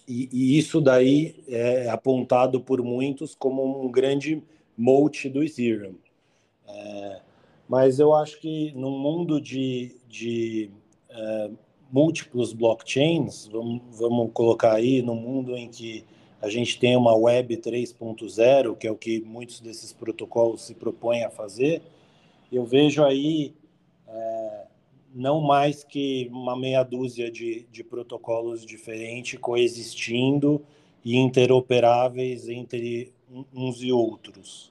e, 0.05 0.29
e, 0.31 0.57
isso 0.57 0.81
daí 0.81 1.43
é 1.47 1.89
apontado 1.89 2.59
por 2.59 2.81
muitos 2.83 3.33
como 3.33 3.85
um 3.85 3.89
grande 3.89 4.43
moat 4.77 5.29
do 5.29 5.41
Ethereum. 5.41 5.95
É, 6.67 7.21
mas 7.67 7.99
eu 7.99 8.13
acho 8.13 8.39
que 8.41 8.73
no 8.73 8.91
mundo 8.91 9.39
de, 9.39 9.95
de 10.07 10.69
é, 11.09 11.49
múltiplos 11.89 12.51
blockchains, 12.51 13.47
vamos, 13.47 13.81
vamos 13.97 14.31
colocar 14.33 14.73
aí 14.73 15.01
no 15.01 15.15
mundo 15.15 15.55
em 15.55 15.69
que 15.69 16.03
a 16.43 16.49
gente 16.49 16.77
tem 16.77 16.97
uma 16.97 17.15
web 17.15 17.55
3.0, 17.55 18.75
que 18.75 18.85
é 18.85 18.91
o 18.91 18.97
que 18.97 19.21
muitos 19.21 19.61
desses 19.61 19.93
protocolos 19.93 20.63
se 20.63 20.75
propõem 20.75 21.23
a 21.23 21.29
fazer, 21.29 21.81
eu 22.51 22.65
vejo 22.65 23.01
aí 23.01 23.53
é, 24.05 24.65
não 25.15 25.39
mais 25.39 25.85
que 25.85 26.29
uma 26.33 26.53
meia 26.53 26.83
dúzia 26.83 27.31
de, 27.31 27.65
de 27.71 27.81
protocolos 27.81 28.65
diferentes 28.65 29.39
coexistindo 29.39 30.61
e 31.05 31.15
interoperáveis 31.15 32.49
entre 32.49 33.13
uns 33.55 33.81
e 33.81 33.93
outros. 33.93 34.69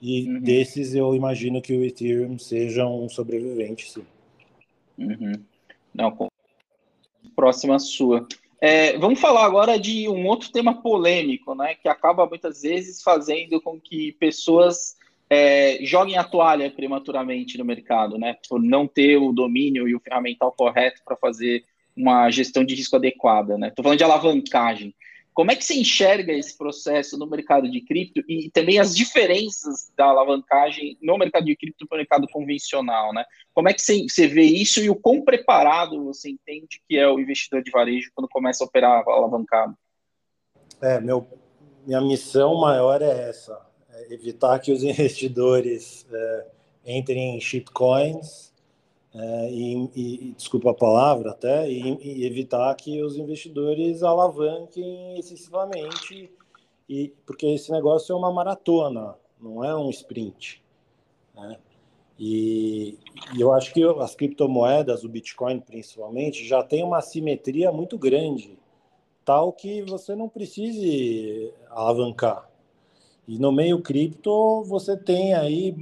E 0.00 0.22
uhum. 0.22 0.40
desses 0.40 0.94
eu 0.94 1.16
imagino 1.16 1.60
que 1.60 1.76
o 1.76 1.84
Ethereum 1.84 2.38
seja 2.38 2.86
um 2.86 3.08
sobrevivente, 3.08 3.90
sim. 3.90 4.04
Uhum. 4.96 5.32
Não, 5.92 6.30
próxima 7.34 7.76
sua. 7.80 8.24
É, 8.60 8.98
vamos 8.98 9.20
falar 9.20 9.44
agora 9.44 9.78
de 9.78 10.08
um 10.08 10.26
outro 10.26 10.50
tema 10.50 10.82
polêmico, 10.82 11.54
né, 11.54 11.74
que 11.74 11.88
acaba 11.88 12.26
muitas 12.26 12.62
vezes 12.62 13.02
fazendo 13.02 13.60
com 13.60 13.80
que 13.80 14.12
pessoas 14.12 14.96
é, 15.30 15.78
joguem 15.82 16.16
a 16.16 16.24
toalha 16.24 16.70
prematuramente 16.70 17.56
no 17.56 17.64
mercado, 17.64 18.18
né, 18.18 18.36
por 18.48 18.60
não 18.60 18.86
ter 18.86 19.16
o 19.16 19.32
domínio 19.32 19.86
e 19.86 19.94
o 19.94 20.00
ferramental 20.00 20.52
correto 20.52 21.02
para 21.04 21.16
fazer 21.16 21.64
uma 21.96 22.30
gestão 22.30 22.64
de 22.64 22.74
risco 22.74 22.96
adequada. 22.96 23.54
Estou 23.66 23.82
falando 23.82 23.98
de 23.98 24.04
alavancagem. 24.04 24.94
Como 25.38 25.52
é 25.52 25.54
que 25.54 25.64
você 25.64 25.74
enxerga 25.74 26.32
esse 26.32 26.58
processo 26.58 27.16
no 27.16 27.24
mercado 27.24 27.70
de 27.70 27.80
cripto 27.80 28.24
e 28.28 28.50
também 28.50 28.80
as 28.80 28.92
diferenças 28.92 29.88
da 29.96 30.06
alavancagem 30.06 30.98
no 31.00 31.16
mercado 31.16 31.44
de 31.44 31.54
cripto 31.54 31.86
para 31.86 31.94
o 31.94 31.98
mercado 31.98 32.26
convencional, 32.26 33.14
né? 33.14 33.24
Como 33.54 33.68
é 33.68 33.72
que 33.72 33.80
você, 33.80 34.26
vê 34.26 34.42
isso 34.42 34.80
e 34.80 34.90
o 34.90 34.96
quão 34.96 35.22
preparado 35.22 36.02
você 36.06 36.28
entende 36.28 36.82
que 36.88 36.98
é 36.98 37.06
o 37.06 37.20
investidor 37.20 37.62
de 37.62 37.70
varejo 37.70 38.10
quando 38.16 38.28
começa 38.28 38.64
a 38.64 38.66
operar 38.66 39.04
alavancado? 39.06 39.76
É, 40.82 41.00
meu, 41.00 41.24
minha 41.86 42.00
missão 42.00 42.56
maior 42.56 43.00
é 43.00 43.28
essa, 43.28 43.64
é 43.90 44.12
evitar 44.12 44.58
que 44.58 44.72
os 44.72 44.82
investidores 44.82 46.04
é, 46.12 46.46
entrem 46.84 47.36
em 47.36 47.40
shitcoins 47.40 48.47
é, 49.18 49.50
e, 49.50 49.90
e, 49.96 50.32
desculpa 50.36 50.70
a 50.70 50.74
palavra 50.74 51.32
até, 51.32 51.68
e, 51.68 51.98
e, 52.00 52.24
evitar 52.24 52.72
que 52.76 53.02
os 53.02 53.16
investidores 53.16 54.04
alavanquem 54.04 55.18
excessivamente, 55.18 56.30
e, 56.88 57.12
porque 57.26 57.46
esse 57.46 57.72
negócio 57.72 58.12
é 58.12 58.16
uma 58.16 58.32
maratona, 58.32 59.16
não 59.40 59.64
é 59.64 59.76
um 59.76 59.90
sprint. 59.90 60.62
Né? 61.34 61.58
E, 62.16 62.96
e, 63.34 63.40
eu 63.40 63.52
acho 63.52 63.74
que 63.74 63.82
as 63.82 64.14
criptomoedas, 64.14 65.02
o 65.02 65.08
Bitcoin 65.08 65.58
principalmente, 65.58 66.46
já 66.46 66.62
tem 66.62 66.84
uma 66.84 67.00
simetria 67.00 67.72
muito 67.72 67.98
grande, 67.98 68.56
tal 69.24 69.52
que 69.52 69.82
você 69.82 70.14
não 70.14 70.28
precise 70.28 71.52
alavancar. 71.70 72.48
E 73.26 73.36
no 73.36 73.50
meio 73.50 73.82
cripto 73.82 74.62
você 74.62 74.96
tem 74.96 75.34
aí 75.34 75.74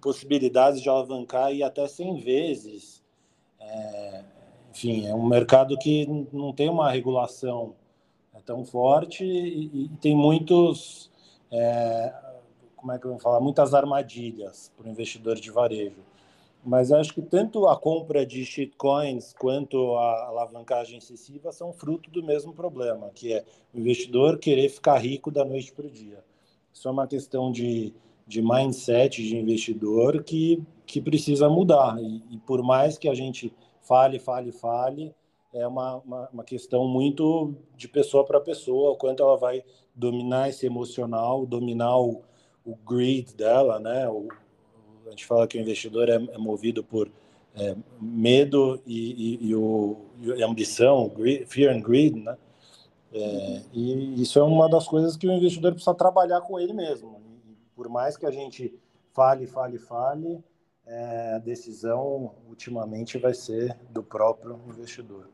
possibilidades 0.00 0.80
de 0.80 0.88
alavancar 0.88 1.52
e 1.52 1.62
até 1.62 1.86
100 1.86 2.20
vezes. 2.20 3.02
É, 3.58 4.24
enfim, 4.70 5.06
é 5.06 5.14
um 5.14 5.26
mercado 5.26 5.76
que 5.78 6.06
não 6.32 6.52
tem 6.52 6.68
uma 6.68 6.90
regulação 6.90 7.74
é 8.34 8.40
tão 8.40 8.64
forte 8.64 9.24
e, 9.24 9.84
e 9.84 9.88
tem 10.00 10.16
muitos, 10.16 11.10
é, 11.50 12.12
como 12.76 12.92
é 12.92 12.98
que 12.98 13.04
eu 13.04 13.10
vou 13.12 13.20
falar, 13.20 13.40
muitas 13.40 13.74
armadilhas 13.74 14.72
para 14.76 14.86
o 14.86 14.90
investidor 14.90 15.36
de 15.36 15.50
varejo. 15.50 16.02
Mas 16.64 16.92
acho 16.92 17.14
que 17.14 17.22
tanto 17.22 17.66
a 17.66 17.76
compra 17.76 18.24
de 18.24 18.44
shitcoins 18.44 19.32
quanto 19.32 19.96
a 19.96 20.26
alavancagem 20.26 20.98
excessiva 20.98 21.52
são 21.52 21.72
fruto 21.72 22.10
do 22.10 22.22
mesmo 22.22 22.52
problema, 22.52 23.10
que 23.14 23.32
é 23.32 23.44
o 23.72 23.78
investidor 23.78 24.38
querer 24.38 24.68
ficar 24.68 24.98
rico 24.98 25.30
da 25.30 25.44
noite 25.44 25.72
para 25.72 25.86
o 25.86 25.90
dia. 25.90 26.22
Isso 26.72 26.86
é 26.86 26.90
uma 26.90 27.06
questão 27.06 27.50
de 27.50 27.94
de 28.30 28.40
mindset 28.40 29.20
de 29.26 29.36
investidor 29.36 30.22
que, 30.22 30.62
que 30.86 31.00
precisa 31.00 31.48
mudar. 31.48 32.00
E, 32.00 32.22
e 32.30 32.38
por 32.38 32.62
mais 32.62 32.96
que 32.96 33.08
a 33.08 33.14
gente 33.14 33.52
fale, 33.82 34.20
fale, 34.20 34.52
fale, 34.52 35.12
é 35.52 35.66
uma, 35.66 35.96
uma, 35.96 36.28
uma 36.32 36.44
questão 36.44 36.86
muito 36.86 37.52
de 37.76 37.88
pessoa 37.88 38.24
para 38.24 38.40
pessoa, 38.40 38.92
o 38.92 38.96
quanto 38.96 39.20
ela 39.20 39.36
vai 39.36 39.64
dominar 39.92 40.48
esse 40.48 40.64
emocional, 40.64 41.44
dominar 41.44 41.98
o, 41.98 42.22
o 42.64 42.76
greed 42.76 43.34
dela, 43.34 43.80
né? 43.80 44.08
O, 44.08 44.28
a 45.08 45.10
gente 45.10 45.26
fala 45.26 45.48
que 45.48 45.58
o 45.58 45.60
investidor 45.60 46.08
é, 46.08 46.14
é 46.14 46.38
movido 46.38 46.84
por 46.84 47.10
é, 47.56 47.74
medo 48.00 48.80
e, 48.86 49.40
e, 49.42 49.48
e, 49.48 49.54
o, 49.56 49.96
e 50.22 50.40
ambição, 50.40 51.08
greed, 51.08 51.46
fear 51.46 51.74
and 51.74 51.80
greed, 51.80 52.14
né? 52.14 52.38
É, 53.12 53.62
e 53.72 54.22
isso 54.22 54.38
é 54.38 54.42
uma 54.44 54.68
das 54.68 54.86
coisas 54.86 55.16
que 55.16 55.26
o 55.26 55.32
investidor 55.32 55.72
precisa 55.72 55.92
trabalhar 55.96 56.42
com 56.42 56.60
ele 56.60 56.72
mesmo 56.72 57.29
por 57.80 57.88
mais 57.88 58.14
que 58.14 58.26
a 58.26 58.30
gente 58.30 58.78
fale, 59.14 59.46
fale, 59.46 59.78
fale, 59.78 60.44
é, 60.86 61.32
a 61.36 61.38
decisão 61.38 62.34
ultimamente 62.46 63.16
vai 63.16 63.32
ser 63.32 63.74
do 63.88 64.02
próprio 64.02 64.60
investidor. 64.68 65.30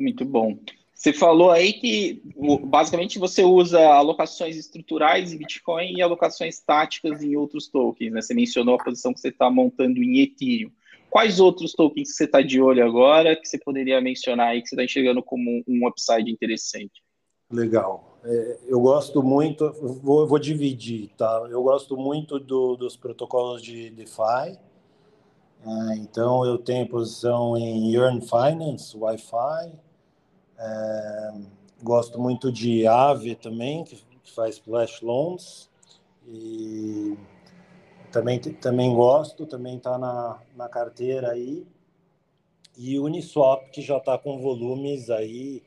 Muito 0.00 0.24
bom. 0.24 0.58
Você 0.94 1.12
falou 1.12 1.50
aí 1.50 1.74
que 1.74 2.22
basicamente 2.64 3.18
você 3.18 3.42
usa 3.42 3.78
alocações 3.78 4.56
estruturais 4.56 5.34
em 5.34 5.36
Bitcoin 5.36 5.98
e 5.98 6.00
alocações 6.00 6.60
táticas 6.60 7.22
em 7.22 7.36
outros 7.36 7.68
tokens. 7.68 8.14
Né? 8.14 8.22
Você 8.22 8.32
mencionou 8.32 8.76
a 8.76 8.82
posição 8.82 9.12
que 9.12 9.20
você 9.20 9.28
está 9.28 9.50
montando 9.50 10.02
em 10.02 10.20
Ethereum. 10.20 10.70
Quais 11.10 11.38
outros 11.38 11.72
tokens 11.72 12.16
você 12.16 12.24
está 12.24 12.40
de 12.40 12.58
olho 12.58 12.82
agora 12.82 13.36
que 13.36 13.46
você 13.46 13.58
poderia 13.58 14.00
mencionar 14.00 14.48
aí 14.48 14.62
que 14.62 14.68
você 14.68 14.74
está 14.74 14.84
enxergando 14.84 15.22
como 15.22 15.62
um 15.68 15.86
upside 15.86 16.30
interessante? 16.30 17.04
Legal. 17.52 18.15
É, 18.28 18.58
eu 18.66 18.80
gosto 18.80 19.22
muito, 19.22 19.72
vou, 20.02 20.26
vou, 20.26 20.38
dividir, 20.38 21.10
tá? 21.16 21.46
Eu 21.48 21.62
gosto 21.62 21.96
muito 21.96 22.40
do, 22.40 22.74
dos 22.74 22.96
protocolos 22.96 23.62
de 23.62 23.88
DeFi. 23.90 24.58
É, 25.64 25.96
então, 25.96 26.44
eu 26.44 26.58
tenho 26.58 26.88
posição 26.88 27.56
em 27.56 27.94
Earn 27.94 28.20
Finance, 28.20 28.96
Wi-Fi. 28.96 29.72
É, 30.58 31.34
gosto 31.80 32.20
muito 32.20 32.50
de 32.50 32.84
Aave 32.84 33.36
também, 33.36 33.84
que, 33.84 33.94
que 34.24 34.32
faz 34.32 34.58
flash 34.58 35.00
loans. 35.02 35.70
E 36.26 37.16
também, 38.10 38.40
também 38.40 38.92
gosto, 38.92 39.46
também 39.46 39.76
está 39.76 39.96
na, 39.96 40.42
na 40.56 40.68
carteira 40.68 41.30
aí. 41.30 41.64
E 42.76 42.98
Uniswap, 42.98 43.70
que 43.70 43.82
já 43.82 43.98
está 43.98 44.18
com 44.18 44.40
volumes 44.40 45.10
aí 45.10 45.62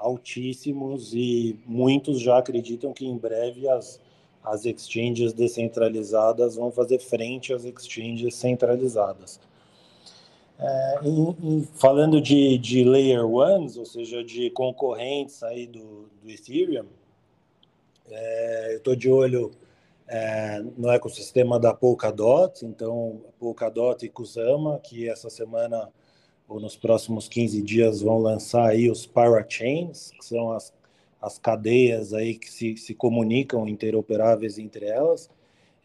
altíssimos 0.00 1.12
e 1.14 1.58
muitos 1.66 2.20
já 2.20 2.38
acreditam 2.38 2.92
que 2.92 3.06
em 3.06 3.16
breve 3.16 3.68
as, 3.68 4.00
as 4.42 4.64
exchanges 4.64 5.32
descentralizadas 5.32 6.56
vão 6.56 6.72
fazer 6.72 6.98
frente 6.98 7.52
às 7.52 7.64
exchanges 7.64 8.34
centralizadas. 8.34 9.38
É, 10.58 11.00
falando 11.74 12.20
de, 12.20 12.58
de 12.58 12.84
layer 12.84 13.24
ones, 13.24 13.76
ou 13.76 13.86
seja, 13.86 14.22
de 14.22 14.50
concorrentes 14.50 15.42
aí 15.42 15.66
do, 15.66 16.08
do 16.22 16.30
Ethereum, 16.30 16.86
é, 18.10 18.72
eu 18.72 18.78
estou 18.78 18.96
de 18.96 19.08
olho 19.08 19.52
é, 20.06 20.62
no 20.76 20.90
ecossistema 20.90 21.58
da 21.58 21.72
Polkadot, 21.72 22.66
então 22.66 23.22
Polkadot 23.38 24.04
e 24.04 24.08
Kusama, 24.08 24.78
que 24.80 25.08
essa 25.08 25.30
semana 25.30 25.88
ou 26.50 26.58
nos 26.58 26.76
próximos 26.76 27.28
15 27.28 27.62
dias 27.62 28.02
vão 28.02 28.18
lançar 28.18 28.70
aí 28.70 28.90
os 28.90 29.06
parachains, 29.06 30.10
que 30.10 30.24
são 30.24 30.50
as, 30.50 30.72
as 31.22 31.38
cadeias 31.38 32.12
aí 32.12 32.34
que 32.34 32.50
se, 32.50 32.76
se 32.76 32.92
comunicam 32.92 33.68
interoperáveis 33.68 34.58
entre 34.58 34.86
elas. 34.86 35.30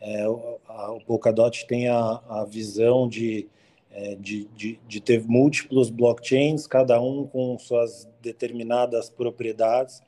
É, 0.02 0.28
o, 0.28 0.60
Polkadot 1.06 1.68
tem 1.68 1.88
a, 1.88 2.20
a 2.28 2.46
visão 2.46 3.08
de, 3.08 3.48
é, 3.92 4.16
de, 4.16 4.46
de, 4.56 4.80
de, 4.88 5.00
ter 5.00 5.24
múltiplos 5.28 5.92
blockchains, 5.92 6.66
cada 6.66 7.00
um 7.00 7.28
com 7.28 7.58
suas 7.60 8.10
determinadas 8.20 9.08
propriedades 9.08 10.02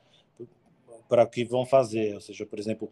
para 1.07 1.23
o 1.23 1.27
que 1.27 1.45
vão 1.45 1.67
fazer. 1.67 2.15
Ou 2.15 2.21
seja, 2.21 2.47
por 2.47 2.57
exemplo, 2.57 2.89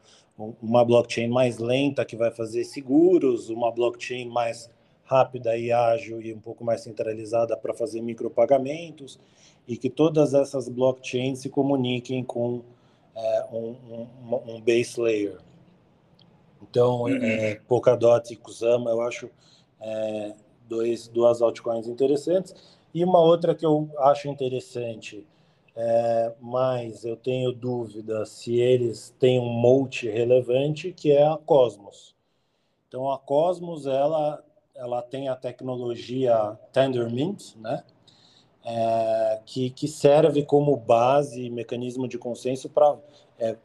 uma 0.61 0.85
blockchain 0.85 1.29
mais 1.29 1.57
lenta 1.57 2.05
que 2.05 2.15
vai 2.15 2.29
fazer 2.29 2.63
seguros, 2.63 3.49
uma 3.49 3.71
blockchain 3.71 4.29
mais 4.29 4.69
rápida 5.05 5.55
e 5.55 5.71
ágil 5.71 6.21
e 6.21 6.33
um 6.33 6.39
pouco 6.39 6.63
mais 6.63 6.81
centralizada 6.81 7.55
para 7.55 7.73
fazer 7.73 8.01
micropagamentos 8.01 9.19
e 9.67 9.77
que 9.77 9.89
todas 9.89 10.33
essas 10.33 10.67
blockchains 10.67 11.39
se 11.39 11.49
comuniquem 11.49 12.23
com 12.23 12.61
é, 13.15 13.45
um, 13.51 13.75
um, 13.89 14.55
um, 14.55 14.61
base 14.61 14.99
layer. 14.99 15.37
Então, 16.61 17.03
uhum. 17.03 17.23
é, 17.23 17.55
Polkadot 17.67 18.33
e 18.33 18.35
Kusama, 18.35 18.89
eu 18.89 19.01
acho 19.01 19.29
é, 19.79 20.33
dois, 20.67 21.07
duas 21.07 21.41
altcoins 21.41 21.87
interessantes. 21.87 22.55
E 22.93 23.03
uma 23.03 23.19
outra 23.19 23.53
que 23.53 23.65
eu 23.65 23.89
acho 23.99 24.27
interessante, 24.27 25.25
é, 25.75 26.33
mas 26.41 27.05
eu 27.05 27.15
tenho 27.15 27.51
dúvida 27.51 28.25
se 28.25 28.55
eles 28.57 29.13
têm 29.19 29.39
um 29.39 29.49
moat 29.49 30.07
relevante, 30.09 30.91
que 30.91 31.11
é 31.11 31.25
a 31.25 31.37
Cosmos. 31.37 32.15
Então, 32.87 33.11
a 33.11 33.17
Cosmos, 33.17 33.85
ela 33.85 34.43
ela 34.75 35.01
tem 35.01 35.29
a 35.29 35.35
tecnologia 35.35 36.57
Tendermint, 36.71 37.55
né? 37.57 37.83
É, 38.67 39.41
que, 39.45 39.69
que 39.69 39.87
serve 39.87 40.43
como 40.43 40.75
base 40.75 41.43
e 41.43 41.49
mecanismo 41.51 42.07
de 42.07 42.17
consenso 42.17 42.67
para 42.67 42.97
é, 43.37 43.55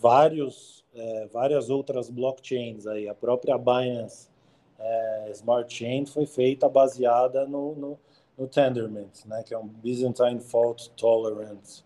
vários 0.00 0.82
é, 0.94 1.26
várias 1.30 1.68
outras 1.68 2.08
blockchains 2.08 2.86
aí 2.86 3.06
a 3.06 3.14
própria 3.14 3.58
Binance 3.58 4.30
é, 4.78 5.30
Smart 5.32 5.72
Chain 5.72 6.06
foi 6.06 6.24
feita 6.26 6.68
baseada 6.68 7.46
no, 7.46 7.74
no, 7.74 7.98
no 8.36 8.46
Tendermint, 8.46 9.24
né, 9.26 9.42
que 9.42 9.54
é 9.54 9.58
um 9.58 9.66
Byzantine 9.66 10.40
Fault 10.40 10.90
Tolerance, 10.90 11.82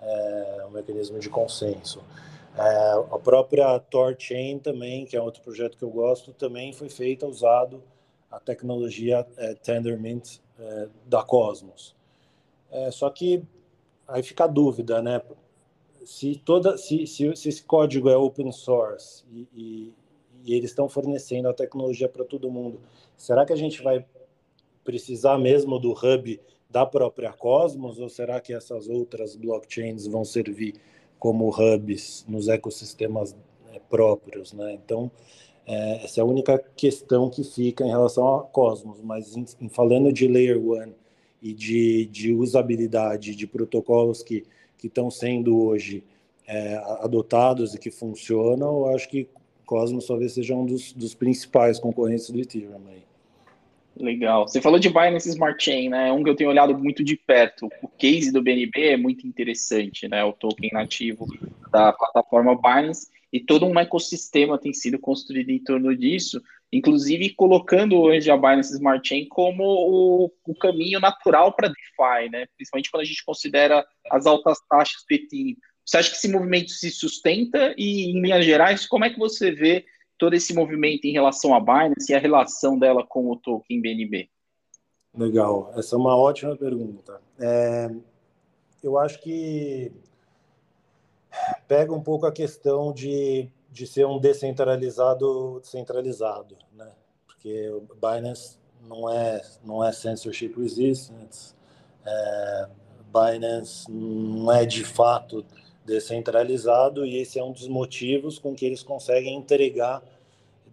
é, 0.00 0.64
um 0.66 0.70
mecanismo 0.70 1.18
de 1.18 1.28
consenso. 1.28 2.02
É, 2.58 2.92
a 3.14 3.18
própria 3.18 3.78
TorChain 3.78 4.58
também, 4.58 5.04
que 5.04 5.16
é 5.16 5.20
outro 5.20 5.42
projeto 5.42 5.76
que 5.76 5.84
eu 5.84 5.90
gosto, 5.90 6.32
também 6.32 6.72
foi 6.72 6.88
feita 6.88 7.26
usado 7.26 7.82
a 8.30 8.40
tecnologia 8.40 9.26
é, 9.36 9.54
Tendermint 9.54 10.38
é, 10.58 10.88
da 11.06 11.22
Cosmos. 11.22 11.94
É, 12.70 12.90
só 12.90 13.08
que 13.10 13.42
aí 14.06 14.22
fica 14.22 14.44
a 14.44 14.48
dúvida, 14.48 15.00
né? 15.02 15.22
Se, 16.04 16.36
toda, 16.44 16.76
se, 16.78 17.06
se, 17.06 17.34
se 17.34 17.48
esse 17.48 17.62
código 17.62 18.08
é 18.08 18.16
open 18.16 18.52
source 18.52 19.24
e, 19.30 19.48
e, 19.54 19.94
e 20.44 20.54
eles 20.54 20.70
estão 20.70 20.88
fornecendo 20.88 21.48
a 21.48 21.54
tecnologia 21.54 22.08
para 22.08 22.24
todo 22.24 22.50
mundo, 22.50 22.80
será 23.16 23.44
que 23.44 23.52
a 23.52 23.56
gente 23.56 23.82
vai 23.82 24.04
precisar 24.84 25.36
mesmo 25.36 25.78
do 25.78 25.92
hub 25.92 26.40
da 26.70 26.86
própria 26.86 27.32
Cosmos 27.32 27.98
ou 27.98 28.08
será 28.08 28.40
que 28.40 28.52
essas 28.52 28.88
outras 28.88 29.34
blockchains 29.34 30.06
vão 30.06 30.24
servir 30.24 30.74
como 31.18 31.48
hubs 31.48 32.24
nos 32.28 32.48
ecossistemas 32.48 33.34
né, 33.64 33.80
próprios, 33.88 34.52
né? 34.52 34.74
Então, 34.74 35.10
é, 35.66 36.04
essa 36.04 36.20
é 36.20 36.22
a 36.22 36.24
única 36.26 36.58
questão 36.76 37.28
que 37.28 37.42
fica 37.42 37.84
em 37.84 37.88
relação 37.88 38.36
a 38.36 38.44
Cosmos, 38.44 39.00
mas 39.02 39.36
em, 39.36 39.44
em 39.60 39.68
falando 39.68 40.12
de 40.12 40.28
Layer 40.28 40.58
1 40.58 40.92
e 41.42 41.52
de, 41.52 42.06
de 42.06 42.32
usabilidade 42.32 43.34
de 43.34 43.46
protocolos 43.46 44.22
que 44.22 44.44
estão 44.82 45.10
sendo 45.10 45.60
hoje 45.60 46.04
é, 46.46 46.76
adotados 47.00 47.74
e 47.74 47.78
que 47.78 47.90
funcionam, 47.90 48.86
eu 48.86 48.94
acho 48.94 49.08
que 49.08 49.28
Cosmos 49.64 50.06
talvez 50.06 50.32
seja 50.32 50.54
um 50.54 50.64
dos, 50.64 50.92
dos 50.92 51.12
principais 51.12 51.80
concorrentes 51.80 52.30
do 52.30 52.40
Ethereum 52.40 52.80
aí. 52.88 53.02
Legal. 53.98 54.46
Você 54.46 54.60
falou 54.60 54.78
de 54.78 54.88
Binance 54.88 55.28
Smart 55.30 55.62
Chain, 55.62 55.88
né? 55.88 56.12
Um 56.12 56.22
que 56.22 56.28
eu 56.28 56.36
tenho 56.36 56.50
olhado 56.50 56.78
muito 56.78 57.02
de 57.02 57.16
perto. 57.16 57.66
O 57.82 57.88
case 57.88 58.30
do 58.30 58.42
BNB 58.42 58.90
é 58.90 58.96
muito 58.96 59.26
interessante, 59.26 60.06
né? 60.06 60.22
O 60.22 60.34
token 60.34 60.70
nativo 60.72 61.26
da 61.72 61.92
plataforma 61.92 62.54
Binance 62.54 63.08
e 63.32 63.40
todo 63.40 63.66
um 63.66 63.78
ecossistema 63.78 64.58
tem 64.58 64.72
sido 64.72 64.98
construído 64.98 65.50
em 65.50 65.62
torno 65.62 65.96
disso, 65.96 66.40
inclusive 66.72 67.34
colocando 67.34 67.96
hoje 67.96 68.30
a 68.30 68.36
Binance 68.36 68.74
Smart 68.74 69.06
Chain 69.06 69.26
como 69.28 69.64
o, 69.64 70.32
o 70.46 70.54
caminho 70.54 71.00
natural 71.00 71.52
para 71.54 71.68
DeFi, 71.68 72.30
né? 72.30 72.46
Principalmente 72.56 72.90
quando 72.90 73.02
a 73.02 73.06
gente 73.06 73.24
considera 73.24 73.86
as 74.10 74.26
altas 74.26 74.58
taxas 74.68 75.04
do 75.08 75.14
Ethereum. 75.14 75.56
Você 75.84 75.98
acha 75.98 76.10
que 76.10 76.16
esse 76.16 76.28
movimento 76.28 76.70
se 76.70 76.90
sustenta 76.90 77.74
e, 77.76 78.10
em 78.10 78.20
linhas 78.20 78.44
gerais, 78.44 78.86
como 78.86 79.04
é 79.04 79.10
que 79.10 79.18
você 79.18 79.52
vê 79.52 79.84
todo 80.18 80.34
esse 80.34 80.52
movimento 80.54 81.04
em 81.04 81.12
relação 81.12 81.54
à 81.54 81.60
Binance 81.60 82.10
e 82.10 82.14
a 82.14 82.18
relação 82.18 82.78
dela 82.78 83.06
com 83.06 83.30
o 83.30 83.36
token 83.36 83.80
BNB? 83.80 84.28
Legal, 85.16 85.72
essa 85.76 85.94
é 85.94 85.98
uma 85.98 86.16
ótima 86.16 86.56
pergunta. 86.56 87.20
É, 87.38 87.90
eu 88.82 88.98
acho 88.98 89.22
que 89.22 89.92
pega 91.66 91.92
um 91.92 92.02
pouco 92.02 92.26
a 92.26 92.32
questão 92.32 92.92
de, 92.92 93.48
de 93.70 93.86
ser 93.86 94.06
um 94.06 94.18
descentralizado 94.18 95.60
centralizado, 95.62 96.56
né? 96.72 96.90
Porque 97.26 97.68
o 97.70 97.86
Binance 97.94 98.58
não 98.82 99.08
é 99.10 99.42
não 99.64 99.84
é 99.84 99.92
censorship 99.92 100.54
resistance, 100.56 101.54
é, 102.04 102.68
Binance 103.12 103.90
não 103.90 104.52
é 104.52 104.64
de 104.64 104.84
fato 104.84 105.44
descentralizado 105.84 107.06
e 107.06 107.18
esse 107.18 107.38
é 107.38 107.44
um 107.44 107.52
dos 107.52 107.68
motivos 107.68 108.38
com 108.38 108.54
que 108.54 108.66
eles 108.66 108.82
conseguem 108.82 109.36
entregar 109.36 110.02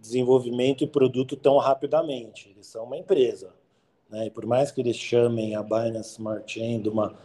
desenvolvimento 0.00 0.84
e 0.84 0.86
produto 0.86 1.36
tão 1.36 1.56
rapidamente. 1.56 2.50
Eles 2.50 2.66
são 2.66 2.84
uma 2.84 2.96
empresa, 2.96 3.54
né? 4.10 4.26
E 4.26 4.30
por 4.30 4.44
mais 4.44 4.70
que 4.70 4.80
eles 4.80 4.96
chamem 4.96 5.54
a 5.54 5.62
Binance 5.62 6.12
Smart 6.12 6.52
Chain 6.52 6.80
de 6.80 6.88
uma 6.88 7.16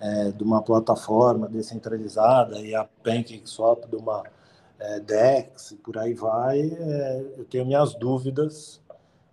é, 0.00 0.30
de 0.30 0.42
uma 0.42 0.62
plataforma 0.62 1.48
descentralizada 1.48 2.58
e 2.60 2.74
a 2.74 2.84
PancakeSwap 2.84 3.86
de 3.86 3.96
uma 3.96 4.22
é, 4.78 5.00
DEX 5.00 5.76
por 5.84 5.98
aí 5.98 6.14
vai, 6.14 6.60
é, 6.60 7.34
eu 7.36 7.44
tenho 7.44 7.66
minhas 7.66 7.94
dúvidas 7.94 8.80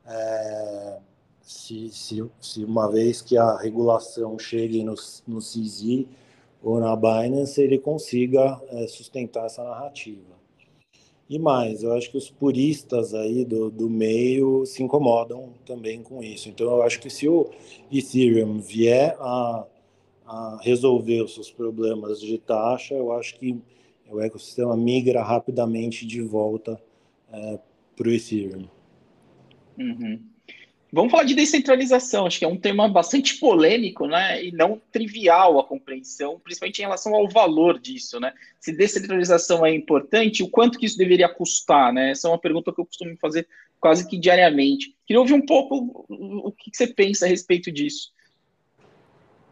é, 0.05 0.99
se, 1.41 1.89
se, 1.91 2.25
se 2.41 2.63
uma 2.63 2.91
vez 2.91 3.21
que 3.21 3.37
a 3.37 3.55
regulação 3.57 4.37
chegue 4.37 4.83
no, 4.83 4.95
no 5.25 5.39
CZ 5.39 6.05
ou 6.61 6.79
na 6.79 6.95
Binance, 6.95 7.61
ele 7.61 7.77
consiga 7.77 8.61
é, 8.69 8.87
sustentar 8.87 9.45
essa 9.45 9.63
narrativa. 9.63 10.37
E 11.29 11.37
mais, 11.37 11.83
eu 11.83 11.93
acho 11.93 12.09
que 12.09 12.17
os 12.17 12.29
puristas 12.29 13.13
aí 13.13 13.43
do, 13.43 13.69
do 13.69 13.89
meio 13.89 14.65
se 14.65 14.81
incomodam 14.81 15.53
também 15.65 16.01
com 16.01 16.23
isso. 16.23 16.47
Então, 16.47 16.67
eu 16.67 16.83
acho 16.83 17.01
que 17.01 17.09
se 17.09 17.27
o 17.27 17.49
Ethereum 17.91 18.59
vier 18.59 19.15
a, 19.19 19.65
a 20.27 20.59
resolver 20.61 21.21
os 21.21 21.33
seus 21.33 21.49
problemas 21.49 22.19
de 22.19 22.37
taxa, 22.37 22.93
eu 22.93 23.13
acho 23.13 23.39
que 23.39 23.57
o 24.09 24.19
ecossistema 24.19 24.75
migra 24.75 25.23
rapidamente 25.23 26.05
de 26.05 26.21
volta 26.21 26.81
é, 27.31 27.59
para 27.95 28.07
o 28.07 28.11
Ethereum. 28.11 28.67
Uhum. 29.77 30.19
Vamos 30.91 31.11
falar 31.11 31.25
de 31.25 31.35
descentralização, 31.35 32.25
acho 32.25 32.39
que 32.39 32.45
é 32.45 32.47
um 32.47 32.57
tema 32.57 32.87
bastante 32.87 33.37
polêmico, 33.37 34.07
né? 34.07 34.43
E 34.43 34.51
não 34.53 34.81
trivial 34.91 35.59
a 35.59 35.63
compreensão, 35.63 36.39
principalmente 36.39 36.79
em 36.79 36.83
relação 36.83 37.13
ao 37.13 37.27
valor 37.27 37.77
disso, 37.77 38.19
né? 38.19 38.33
Se 38.59 38.71
descentralização 38.71 39.65
é 39.65 39.73
importante, 39.73 40.43
o 40.43 40.49
quanto 40.49 40.79
que 40.79 40.85
isso 40.85 40.97
deveria 40.97 41.27
custar, 41.27 41.91
né? 41.91 42.11
Essa 42.11 42.27
é 42.27 42.31
uma 42.31 42.39
pergunta 42.39 42.71
que 42.73 42.79
eu 42.79 42.85
costumo 42.85 43.17
fazer 43.17 43.47
quase 43.81 44.07
que 44.07 44.17
diariamente. 44.17 44.95
Queria 45.05 45.19
ouvir 45.19 45.33
um 45.33 45.45
pouco 45.45 46.05
o 46.09 46.51
que 46.53 46.71
você 46.73 46.87
pensa 46.87 47.25
a 47.25 47.29
respeito 47.29 47.69
disso. 47.69 48.13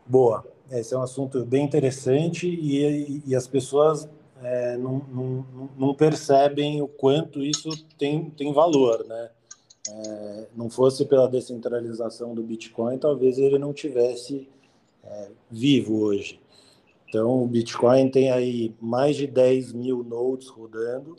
Boa, 0.05 0.45
esse 0.71 0.93
é 0.93 0.97
um 0.97 1.01
assunto 1.01 1.45
bem 1.45 1.63
interessante 1.63 2.47
e, 2.47 3.23
e 3.25 3.35
as 3.35 3.47
pessoas 3.47 4.09
é, 4.41 4.77
não, 4.77 4.97
não, 5.11 5.69
não 5.77 5.93
percebem 5.95 6.81
o 6.81 6.87
quanto 6.87 7.43
isso 7.43 7.69
tem, 7.97 8.29
tem 8.31 8.53
valor, 8.53 9.05
né? 9.07 9.29
é, 9.89 10.47
não 10.55 10.69
fosse 10.69 11.05
pela 11.05 11.27
descentralização 11.27 12.33
do 12.33 12.43
Bitcoin, 12.43 12.97
talvez 12.97 13.37
ele 13.37 13.59
não 13.59 13.73
tivesse 13.73 14.49
é, 15.03 15.31
vivo 15.49 15.99
hoje. 15.99 16.39
Então, 17.07 17.43
o 17.43 17.47
Bitcoin 17.47 18.09
tem 18.09 18.31
aí 18.31 18.75
mais 18.81 19.15
de 19.15 19.27
10 19.27 19.73
mil 19.73 20.03
nodes 20.03 20.47
rodando. 20.47 21.15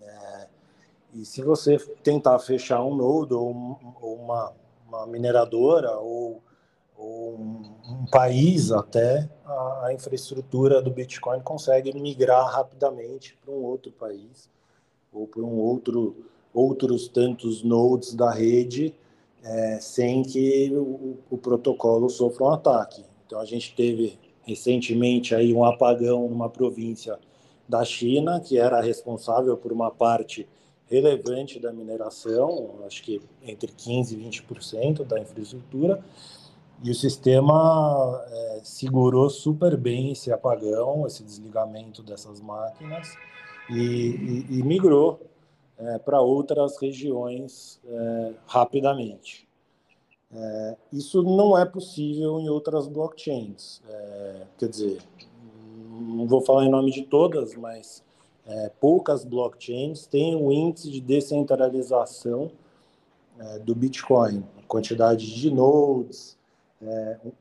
É, 0.00 0.48
e 1.14 1.24
se 1.24 1.42
você 1.42 1.78
tentar 2.02 2.38
fechar 2.40 2.82
um 2.82 2.94
node 2.94 3.32
ou, 3.32 3.78
ou 4.00 4.16
uma, 4.16 4.52
uma, 4.86 5.06
mineradora 5.06 5.96
ou, 5.98 6.42
um, 6.98 7.62
um, 7.88 8.06
país 8.10 8.72
até, 8.72 9.28
a, 9.44 9.86
a 9.86 9.94
infraestrutura 9.94 10.82
do 10.82 10.90
Bitcoin 10.90 11.40
consegue 11.40 11.92
migrar 11.98 12.50
rapidamente 12.50 13.36
para 13.42 13.54
um 13.54 13.62
outro 13.62 13.92
país 13.92 14.50
ou 15.12 15.26
para 15.26 15.42
um 15.42 15.58
outro 15.58 16.24
outros 16.52 17.06
tantos 17.08 17.62
nodes 17.62 18.14
da 18.14 18.32
rede 18.32 18.94
é, 19.44 19.78
sem 19.80 20.22
que 20.22 20.72
o, 20.74 21.18
o, 21.30 21.38
protocolo 21.38 22.08
sofra 22.08 22.44
um 22.44 22.50
ataque. 22.50 23.04
Então 23.26 23.38
a 23.38 23.44
gente 23.44 23.74
teve 23.74 24.18
recentemente 24.42 25.34
aí 25.34 25.52
um 25.54 25.64
apagão 25.64 26.28
numa 26.28 26.48
província 26.48 27.18
da 27.68 27.84
China 27.84 28.40
que 28.40 28.58
era 28.58 28.80
responsável 28.80 29.56
por 29.56 29.70
uma 29.72 29.90
parte 29.90 30.48
relevante 30.90 31.60
da 31.60 31.70
mineração, 31.70 32.76
acho 32.86 33.02
que 33.02 33.20
entre 33.42 33.70
15 33.70 34.16
e 34.16 34.30
20% 34.30 35.04
da 35.04 35.20
infraestrutura, 35.20 36.02
e 36.82 36.90
o 36.90 36.94
sistema 36.94 38.24
é, 38.30 38.60
segurou 38.62 39.28
super 39.28 39.76
bem 39.76 40.12
esse 40.12 40.32
apagão, 40.32 41.06
esse 41.06 41.24
desligamento 41.24 42.02
dessas 42.02 42.40
máquinas 42.40 43.08
e, 43.68 44.46
e, 44.50 44.58
e 44.58 44.62
migrou 44.62 45.20
é, 45.76 45.98
para 45.98 46.20
outras 46.20 46.76
regiões 46.76 47.80
é, 47.84 48.32
rapidamente. 48.46 49.48
É, 50.30 50.76
isso 50.92 51.22
não 51.22 51.58
é 51.58 51.64
possível 51.64 52.38
em 52.38 52.48
outras 52.48 52.86
blockchains. 52.86 53.82
É, 53.88 54.46
quer 54.58 54.68
dizer, 54.68 55.02
não 55.90 56.26
vou 56.28 56.40
falar 56.42 56.64
em 56.64 56.70
nome 56.70 56.92
de 56.92 57.02
todas, 57.02 57.56
mas 57.56 58.04
é, 58.46 58.70
poucas 58.80 59.24
blockchains 59.24 60.06
têm 60.06 60.36
o 60.36 60.52
índice 60.52 60.90
de 60.90 61.00
descentralização 61.00 62.50
do 63.62 63.72
Bitcoin, 63.72 64.44
quantidade 64.66 65.32
de 65.32 65.48
nodes, 65.48 66.37
o 66.80 67.32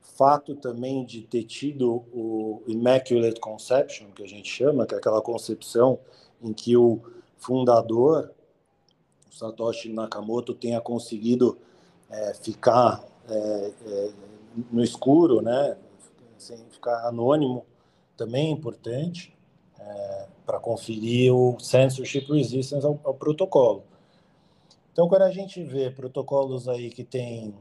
fato 0.00 0.54
também 0.54 1.04
de 1.04 1.22
ter 1.22 1.44
tido 1.44 2.04
o 2.12 2.62
Immaculate 2.66 3.40
Conception, 3.40 4.10
que 4.14 4.22
a 4.22 4.28
gente 4.28 4.48
chama, 4.48 4.86
que 4.86 4.94
é 4.94 4.98
aquela 4.98 5.20
concepção 5.20 5.98
em 6.42 6.52
que 6.52 6.76
o 6.76 7.00
fundador, 7.36 8.32
o 9.30 9.34
Satoshi 9.34 9.92
Nakamoto, 9.92 10.54
tenha 10.54 10.80
conseguido 10.80 11.58
é, 12.08 12.34
ficar 12.34 13.04
é, 13.28 13.72
é, 13.86 14.10
no 14.70 14.82
escuro, 14.82 15.40
né, 15.40 15.76
sem 16.38 16.58
ficar 16.70 17.06
anônimo, 17.08 17.64
também 18.16 18.48
é 18.48 18.50
importante 18.50 19.36
é, 19.78 20.26
para 20.46 20.60
conferir 20.60 21.34
o 21.34 21.58
censorship 21.58 22.26
resistance 22.30 22.84
ao, 22.86 23.00
ao, 23.02 23.14
protocolo. 23.14 23.82
Então, 24.92 25.08
quando 25.08 25.22
a 25.22 25.30
gente 25.30 25.62
vê 25.62 25.90
protocolos 25.90 26.68
aí 26.68 26.90
que 26.90 27.02
tem 27.02 27.54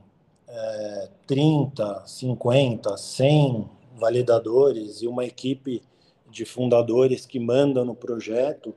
é, 0.55 1.09
30, 1.25 2.03
50, 2.05 2.95
100 2.95 3.69
validadores 3.95 5.01
e 5.01 5.07
uma 5.07 5.25
equipe 5.25 5.81
de 6.29 6.45
fundadores 6.45 7.25
que 7.25 7.39
mandam 7.39 7.83
no 7.83 7.95
projeto, 7.95 8.73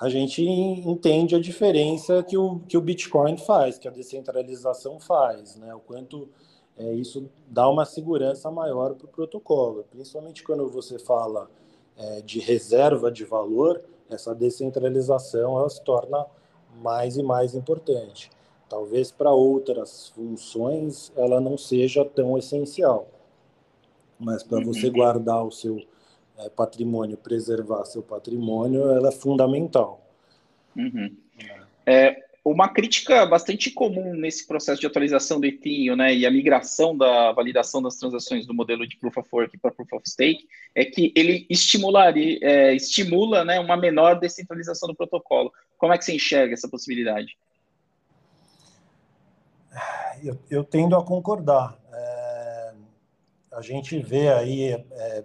a 0.00 0.08
gente 0.08 0.42
entende 0.44 1.34
a 1.34 1.40
diferença 1.40 2.22
que 2.22 2.36
o, 2.36 2.60
que 2.68 2.76
o 2.76 2.80
Bitcoin 2.80 3.36
faz, 3.36 3.78
que 3.78 3.86
a 3.88 3.90
descentralização 3.90 4.98
faz, 5.00 5.56
né? 5.56 5.74
O 5.74 5.80
quanto 5.80 6.28
é, 6.76 6.92
isso 6.94 7.28
dá 7.48 7.68
uma 7.68 7.84
segurança 7.84 8.50
maior 8.50 8.94
para 8.94 9.06
o 9.06 9.08
protocolo, 9.08 9.84
principalmente 9.90 10.44
quando 10.44 10.68
você 10.68 10.98
fala 10.98 11.50
é, 11.96 12.20
de 12.20 12.38
reserva 12.38 13.10
de 13.10 13.24
valor, 13.24 13.82
essa 14.08 14.34
descentralização 14.34 15.58
ela 15.58 15.68
se 15.68 15.82
torna 15.82 16.26
mais 16.80 17.16
e 17.16 17.22
mais 17.22 17.54
importante. 17.54 18.30
Talvez 18.68 19.10
para 19.10 19.30
outras 19.30 20.08
funções 20.08 21.12
ela 21.16 21.40
não 21.40 21.56
seja 21.56 22.04
tão 22.04 22.36
essencial, 22.36 23.08
mas 24.18 24.42
para 24.42 24.60
você 24.60 24.88
uhum. 24.88 24.92
guardar 24.92 25.44
o 25.44 25.50
seu 25.50 25.82
é, 26.38 26.48
patrimônio, 26.50 27.16
preservar 27.16 27.84
seu 27.84 28.02
patrimônio, 28.02 28.90
ela 28.90 29.08
é 29.08 29.12
fundamental. 29.12 30.04
Uhum. 30.76 31.16
É, 31.86 32.28
uma 32.44 32.68
crítica 32.68 33.26
bastante 33.26 33.70
comum 33.70 34.14
nesse 34.14 34.46
processo 34.46 34.80
de 34.80 34.86
atualização 34.86 35.40
do 35.40 35.46
Ethereum 35.46 35.96
né, 35.96 36.14
e 36.14 36.24
a 36.24 36.30
migração 36.30 36.96
da 36.96 37.32
validação 37.32 37.82
das 37.82 37.96
transações 37.96 38.46
do 38.46 38.54
modelo 38.54 38.86
de 38.86 38.96
Proof 38.96 39.18
of 39.18 39.28
Work 39.32 39.58
para 39.58 39.70
Proof 39.70 39.92
of 39.92 40.08
Stake 40.08 40.46
é 40.74 40.84
que 40.84 41.12
ele 41.14 41.46
estimularia, 41.50 42.38
é, 42.42 42.74
estimula 42.74 43.44
né, 43.44 43.58
uma 43.60 43.76
menor 43.76 44.18
descentralização 44.18 44.88
do 44.88 44.94
protocolo. 44.94 45.52
Como 45.76 45.92
é 45.92 45.98
que 45.98 46.04
você 46.04 46.14
enxerga 46.14 46.54
essa 46.54 46.68
possibilidade? 46.68 47.36
Eu, 50.22 50.36
eu 50.50 50.64
tendo 50.64 50.96
a 50.96 51.04
concordar. 51.04 51.78
É, 51.92 52.74
a 53.52 53.62
gente 53.62 53.98
vê 54.00 54.28
aí 54.28 54.72
é, 54.72 55.24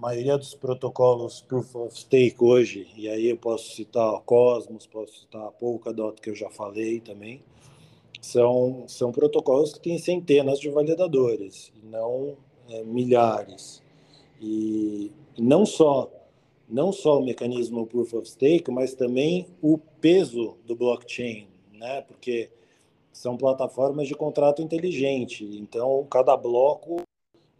maioria 0.00 0.38
dos 0.38 0.54
protocolos 0.54 1.42
Proof 1.42 1.76
of 1.76 2.00
Stake 2.00 2.36
hoje, 2.40 2.88
e 2.96 3.06
aí 3.06 3.28
eu 3.28 3.36
posso 3.36 3.74
citar 3.74 4.18
Cosmos, 4.22 4.86
posso 4.86 5.20
citar 5.20 5.50
Polkadot, 5.52 6.18
que 6.22 6.30
eu 6.30 6.34
já 6.34 6.48
falei 6.48 7.00
também, 7.00 7.42
são, 8.22 8.84
são 8.88 9.12
protocolos 9.12 9.74
que 9.74 9.80
têm 9.80 9.98
centenas 9.98 10.58
de 10.58 10.70
validadores, 10.70 11.70
não 11.82 12.38
é, 12.70 12.82
milhares. 12.82 13.82
E 14.40 15.12
não 15.38 15.66
só 15.66 16.10
não 16.66 16.92
só 16.92 17.18
o 17.18 17.24
mecanismo 17.24 17.86
Proof 17.86 18.14
of 18.14 18.28
Stake, 18.28 18.70
mas 18.70 18.94
também 18.94 19.48
o 19.60 19.76
peso 19.76 20.56
do 20.64 20.74
blockchain, 20.76 21.48
né? 21.72 22.00
Porque 22.02 22.48
são 23.12 23.36
plataformas 23.36 24.08
de 24.08 24.14
contrato 24.14 24.62
inteligente. 24.62 25.44
Então, 25.58 26.06
cada 26.10 26.36
bloco 26.36 27.02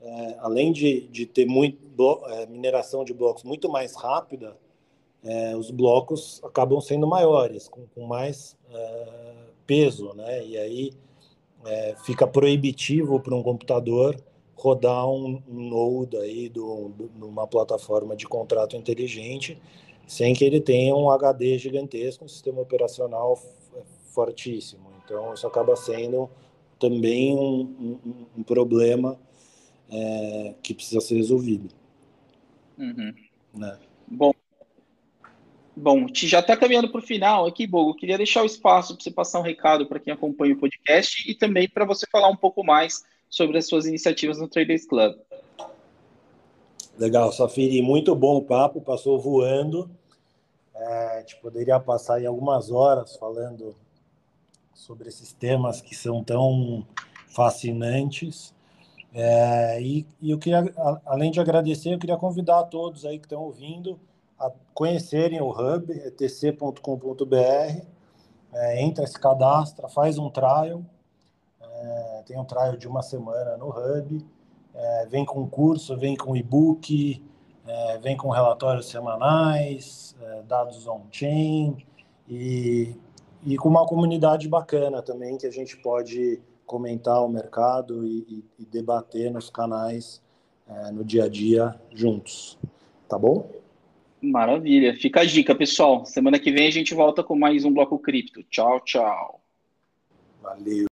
é, 0.01 0.37
além 0.39 0.73
de, 0.73 1.03
de 1.09 1.27
ter 1.27 1.47
muito 1.47 1.79
é, 2.29 2.47
mineração 2.47 3.05
de 3.05 3.13
blocos 3.13 3.45
muito 3.45 3.69
mais 3.69 3.95
rápida, 3.95 4.57
é, 5.23 5.55
os 5.55 5.71
blocos 5.71 6.41
acabam 6.43 6.81
sendo 6.81 7.07
maiores, 7.07 7.69
com, 7.69 7.87
com 7.95 8.07
mais 8.07 8.57
é, 8.73 9.35
peso, 9.67 10.15
né? 10.15 10.45
E 10.47 10.57
aí 10.57 10.93
é, 11.67 11.95
fica 12.05 12.27
proibitivo 12.27 13.21
para 13.21 13.35
um 13.35 13.43
computador 13.43 14.17
rodar 14.55 15.07
um, 15.09 15.43
um 15.49 15.69
node 15.69 16.17
aí 16.17 16.49
do, 16.49 16.89
do, 16.89 17.11
numa 17.19 17.47
plataforma 17.47 18.17
de 18.17 18.27
contrato 18.27 18.77
inteligente 18.77 19.61
sem 20.07 20.35
que 20.35 20.45
ele 20.45 20.61
tenha 20.61 20.95
um 20.95 21.11
HD 21.11 21.57
gigantesco, 21.57 22.25
um 22.25 22.29
sistema 22.29 22.61
operacional 22.61 23.39
fortíssimo. 24.09 24.90
Então, 25.11 25.35
isso 25.35 25.45
acaba 25.45 25.75
sendo 25.75 26.31
também 26.79 27.37
um, 27.37 27.99
um, 28.07 28.27
um 28.39 28.43
problema 28.45 29.19
é, 29.91 30.55
que 30.63 30.73
precisa 30.73 31.01
ser 31.01 31.17
resolvido. 31.17 31.69
Uhum. 32.79 33.13
Né? 33.53 33.77
Bom, 34.07 34.33
bom, 35.77 36.07
já 36.15 36.39
está 36.39 36.57
caminhando 36.57 36.89
para 36.89 37.01
o 37.01 37.03
final 37.03 37.45
aqui, 37.45 37.67
Bogo. 37.67 37.97
Queria 37.97 38.17
deixar 38.17 38.45
o 38.45 38.47
espaço 38.47 38.95
para 38.95 39.03
você 39.03 39.11
passar 39.11 39.41
um 39.41 39.43
recado 39.43 39.85
para 39.87 39.99
quem 39.99 40.13
acompanha 40.13 40.55
o 40.55 40.59
podcast 40.59 41.29
e 41.29 41.35
também 41.35 41.69
para 41.69 41.85
você 41.85 42.07
falar 42.07 42.29
um 42.29 42.37
pouco 42.37 42.63
mais 42.63 43.05
sobre 43.29 43.59
as 43.59 43.67
suas 43.67 43.87
iniciativas 43.87 44.39
no 44.39 44.47
Traders 44.47 44.87
Club. 44.87 45.17
Legal, 46.97 47.33
Safiri, 47.33 47.83
muito 47.83 48.15
bom 48.15 48.37
o 48.37 48.43
papo, 48.45 48.81
passou 48.81 49.19
voando. 49.19 49.91
É, 50.73 51.17
a 51.17 51.21
gente 51.21 51.37
poderia 51.41 51.81
passar 51.81 52.23
em 52.23 52.27
algumas 52.27 52.71
horas 52.71 53.17
falando 53.17 53.75
sobre 54.81 55.09
esses 55.09 55.33
temas 55.33 55.81
que 55.81 55.95
são 55.95 56.25
tão 56.25 56.87
fascinantes. 57.29 58.55
É, 59.13 59.81
e, 59.81 60.07
e 60.21 60.31
eu 60.31 60.39
queria, 60.39 60.65
além 61.05 61.31
de 61.31 61.39
agradecer, 61.39 61.93
eu 61.93 61.99
queria 61.99 62.17
convidar 62.17 62.61
a 62.61 62.65
todos 62.65 63.05
aí 63.05 63.19
que 63.19 63.27
estão 63.27 63.43
ouvindo 63.43 64.01
a 64.39 64.51
conhecerem 64.73 65.41
o 65.41 65.51
Hub, 65.51 65.93
é 65.93 66.11
tc.com.br. 66.11 67.85
É, 68.53 68.83
entra, 68.83 69.07
se 69.07 69.19
cadastra, 69.21 69.87
faz 69.89 70.19
um 70.19 70.31
trial. 70.31 70.83
É, 71.61 72.23
tem 72.27 72.39
um 72.39 72.45
trial 72.45 72.77
de 72.77 72.89
uma 72.89 73.03
semana 73.03 73.59
no 73.59 73.69
Hub. 73.69 74.27
É, 74.75 75.07
vem 75.07 75.27
com 75.27 75.47
curso, 75.47 75.97
vem 75.97 76.17
com 76.17 76.35
e-book, 76.35 77.23
é, 77.67 77.99
vem 77.99 78.17
com 78.17 78.31
relatórios 78.31 78.89
semanais, 78.89 80.17
é, 80.23 80.43
dados 80.43 80.87
on-chain 80.87 81.85
e, 82.27 82.97
e 83.45 83.57
com 83.57 83.69
uma 83.69 83.87
comunidade 83.87 84.49
bacana 84.49 85.03
também 85.03 85.39
que 85.39 85.47
a 85.47 85.51
gente 85.51 85.77
pode 85.77 86.41
comentar 86.67 87.25
o 87.25 87.29
mercado 87.29 88.07
e, 88.07 88.19
e, 88.29 88.45
e 88.61 88.65
debater 88.65 89.31
nos 89.31 89.51
canais 89.51 90.23
é, 90.69 90.91
no 90.93 91.05
dia 91.05 91.25
a 91.25 91.29
dia 91.29 91.75
juntos. 91.93 92.59
Tá 93.09 93.19
bom? 93.19 93.51
Maravilha. 94.23 94.95
Fica 94.95 95.23
a 95.23 95.25
dica, 95.25 95.55
pessoal. 95.55 96.05
Semana 96.05 96.39
que 96.39 96.53
vem 96.53 96.69
a 96.69 96.71
gente 96.71 96.95
volta 96.95 97.25
com 97.25 97.35
mais 97.35 97.65
um 97.65 97.73
Bloco 97.73 97.99
Cripto. 97.99 98.43
Tchau, 98.45 98.81
tchau. 98.81 99.41
Valeu. 100.43 100.87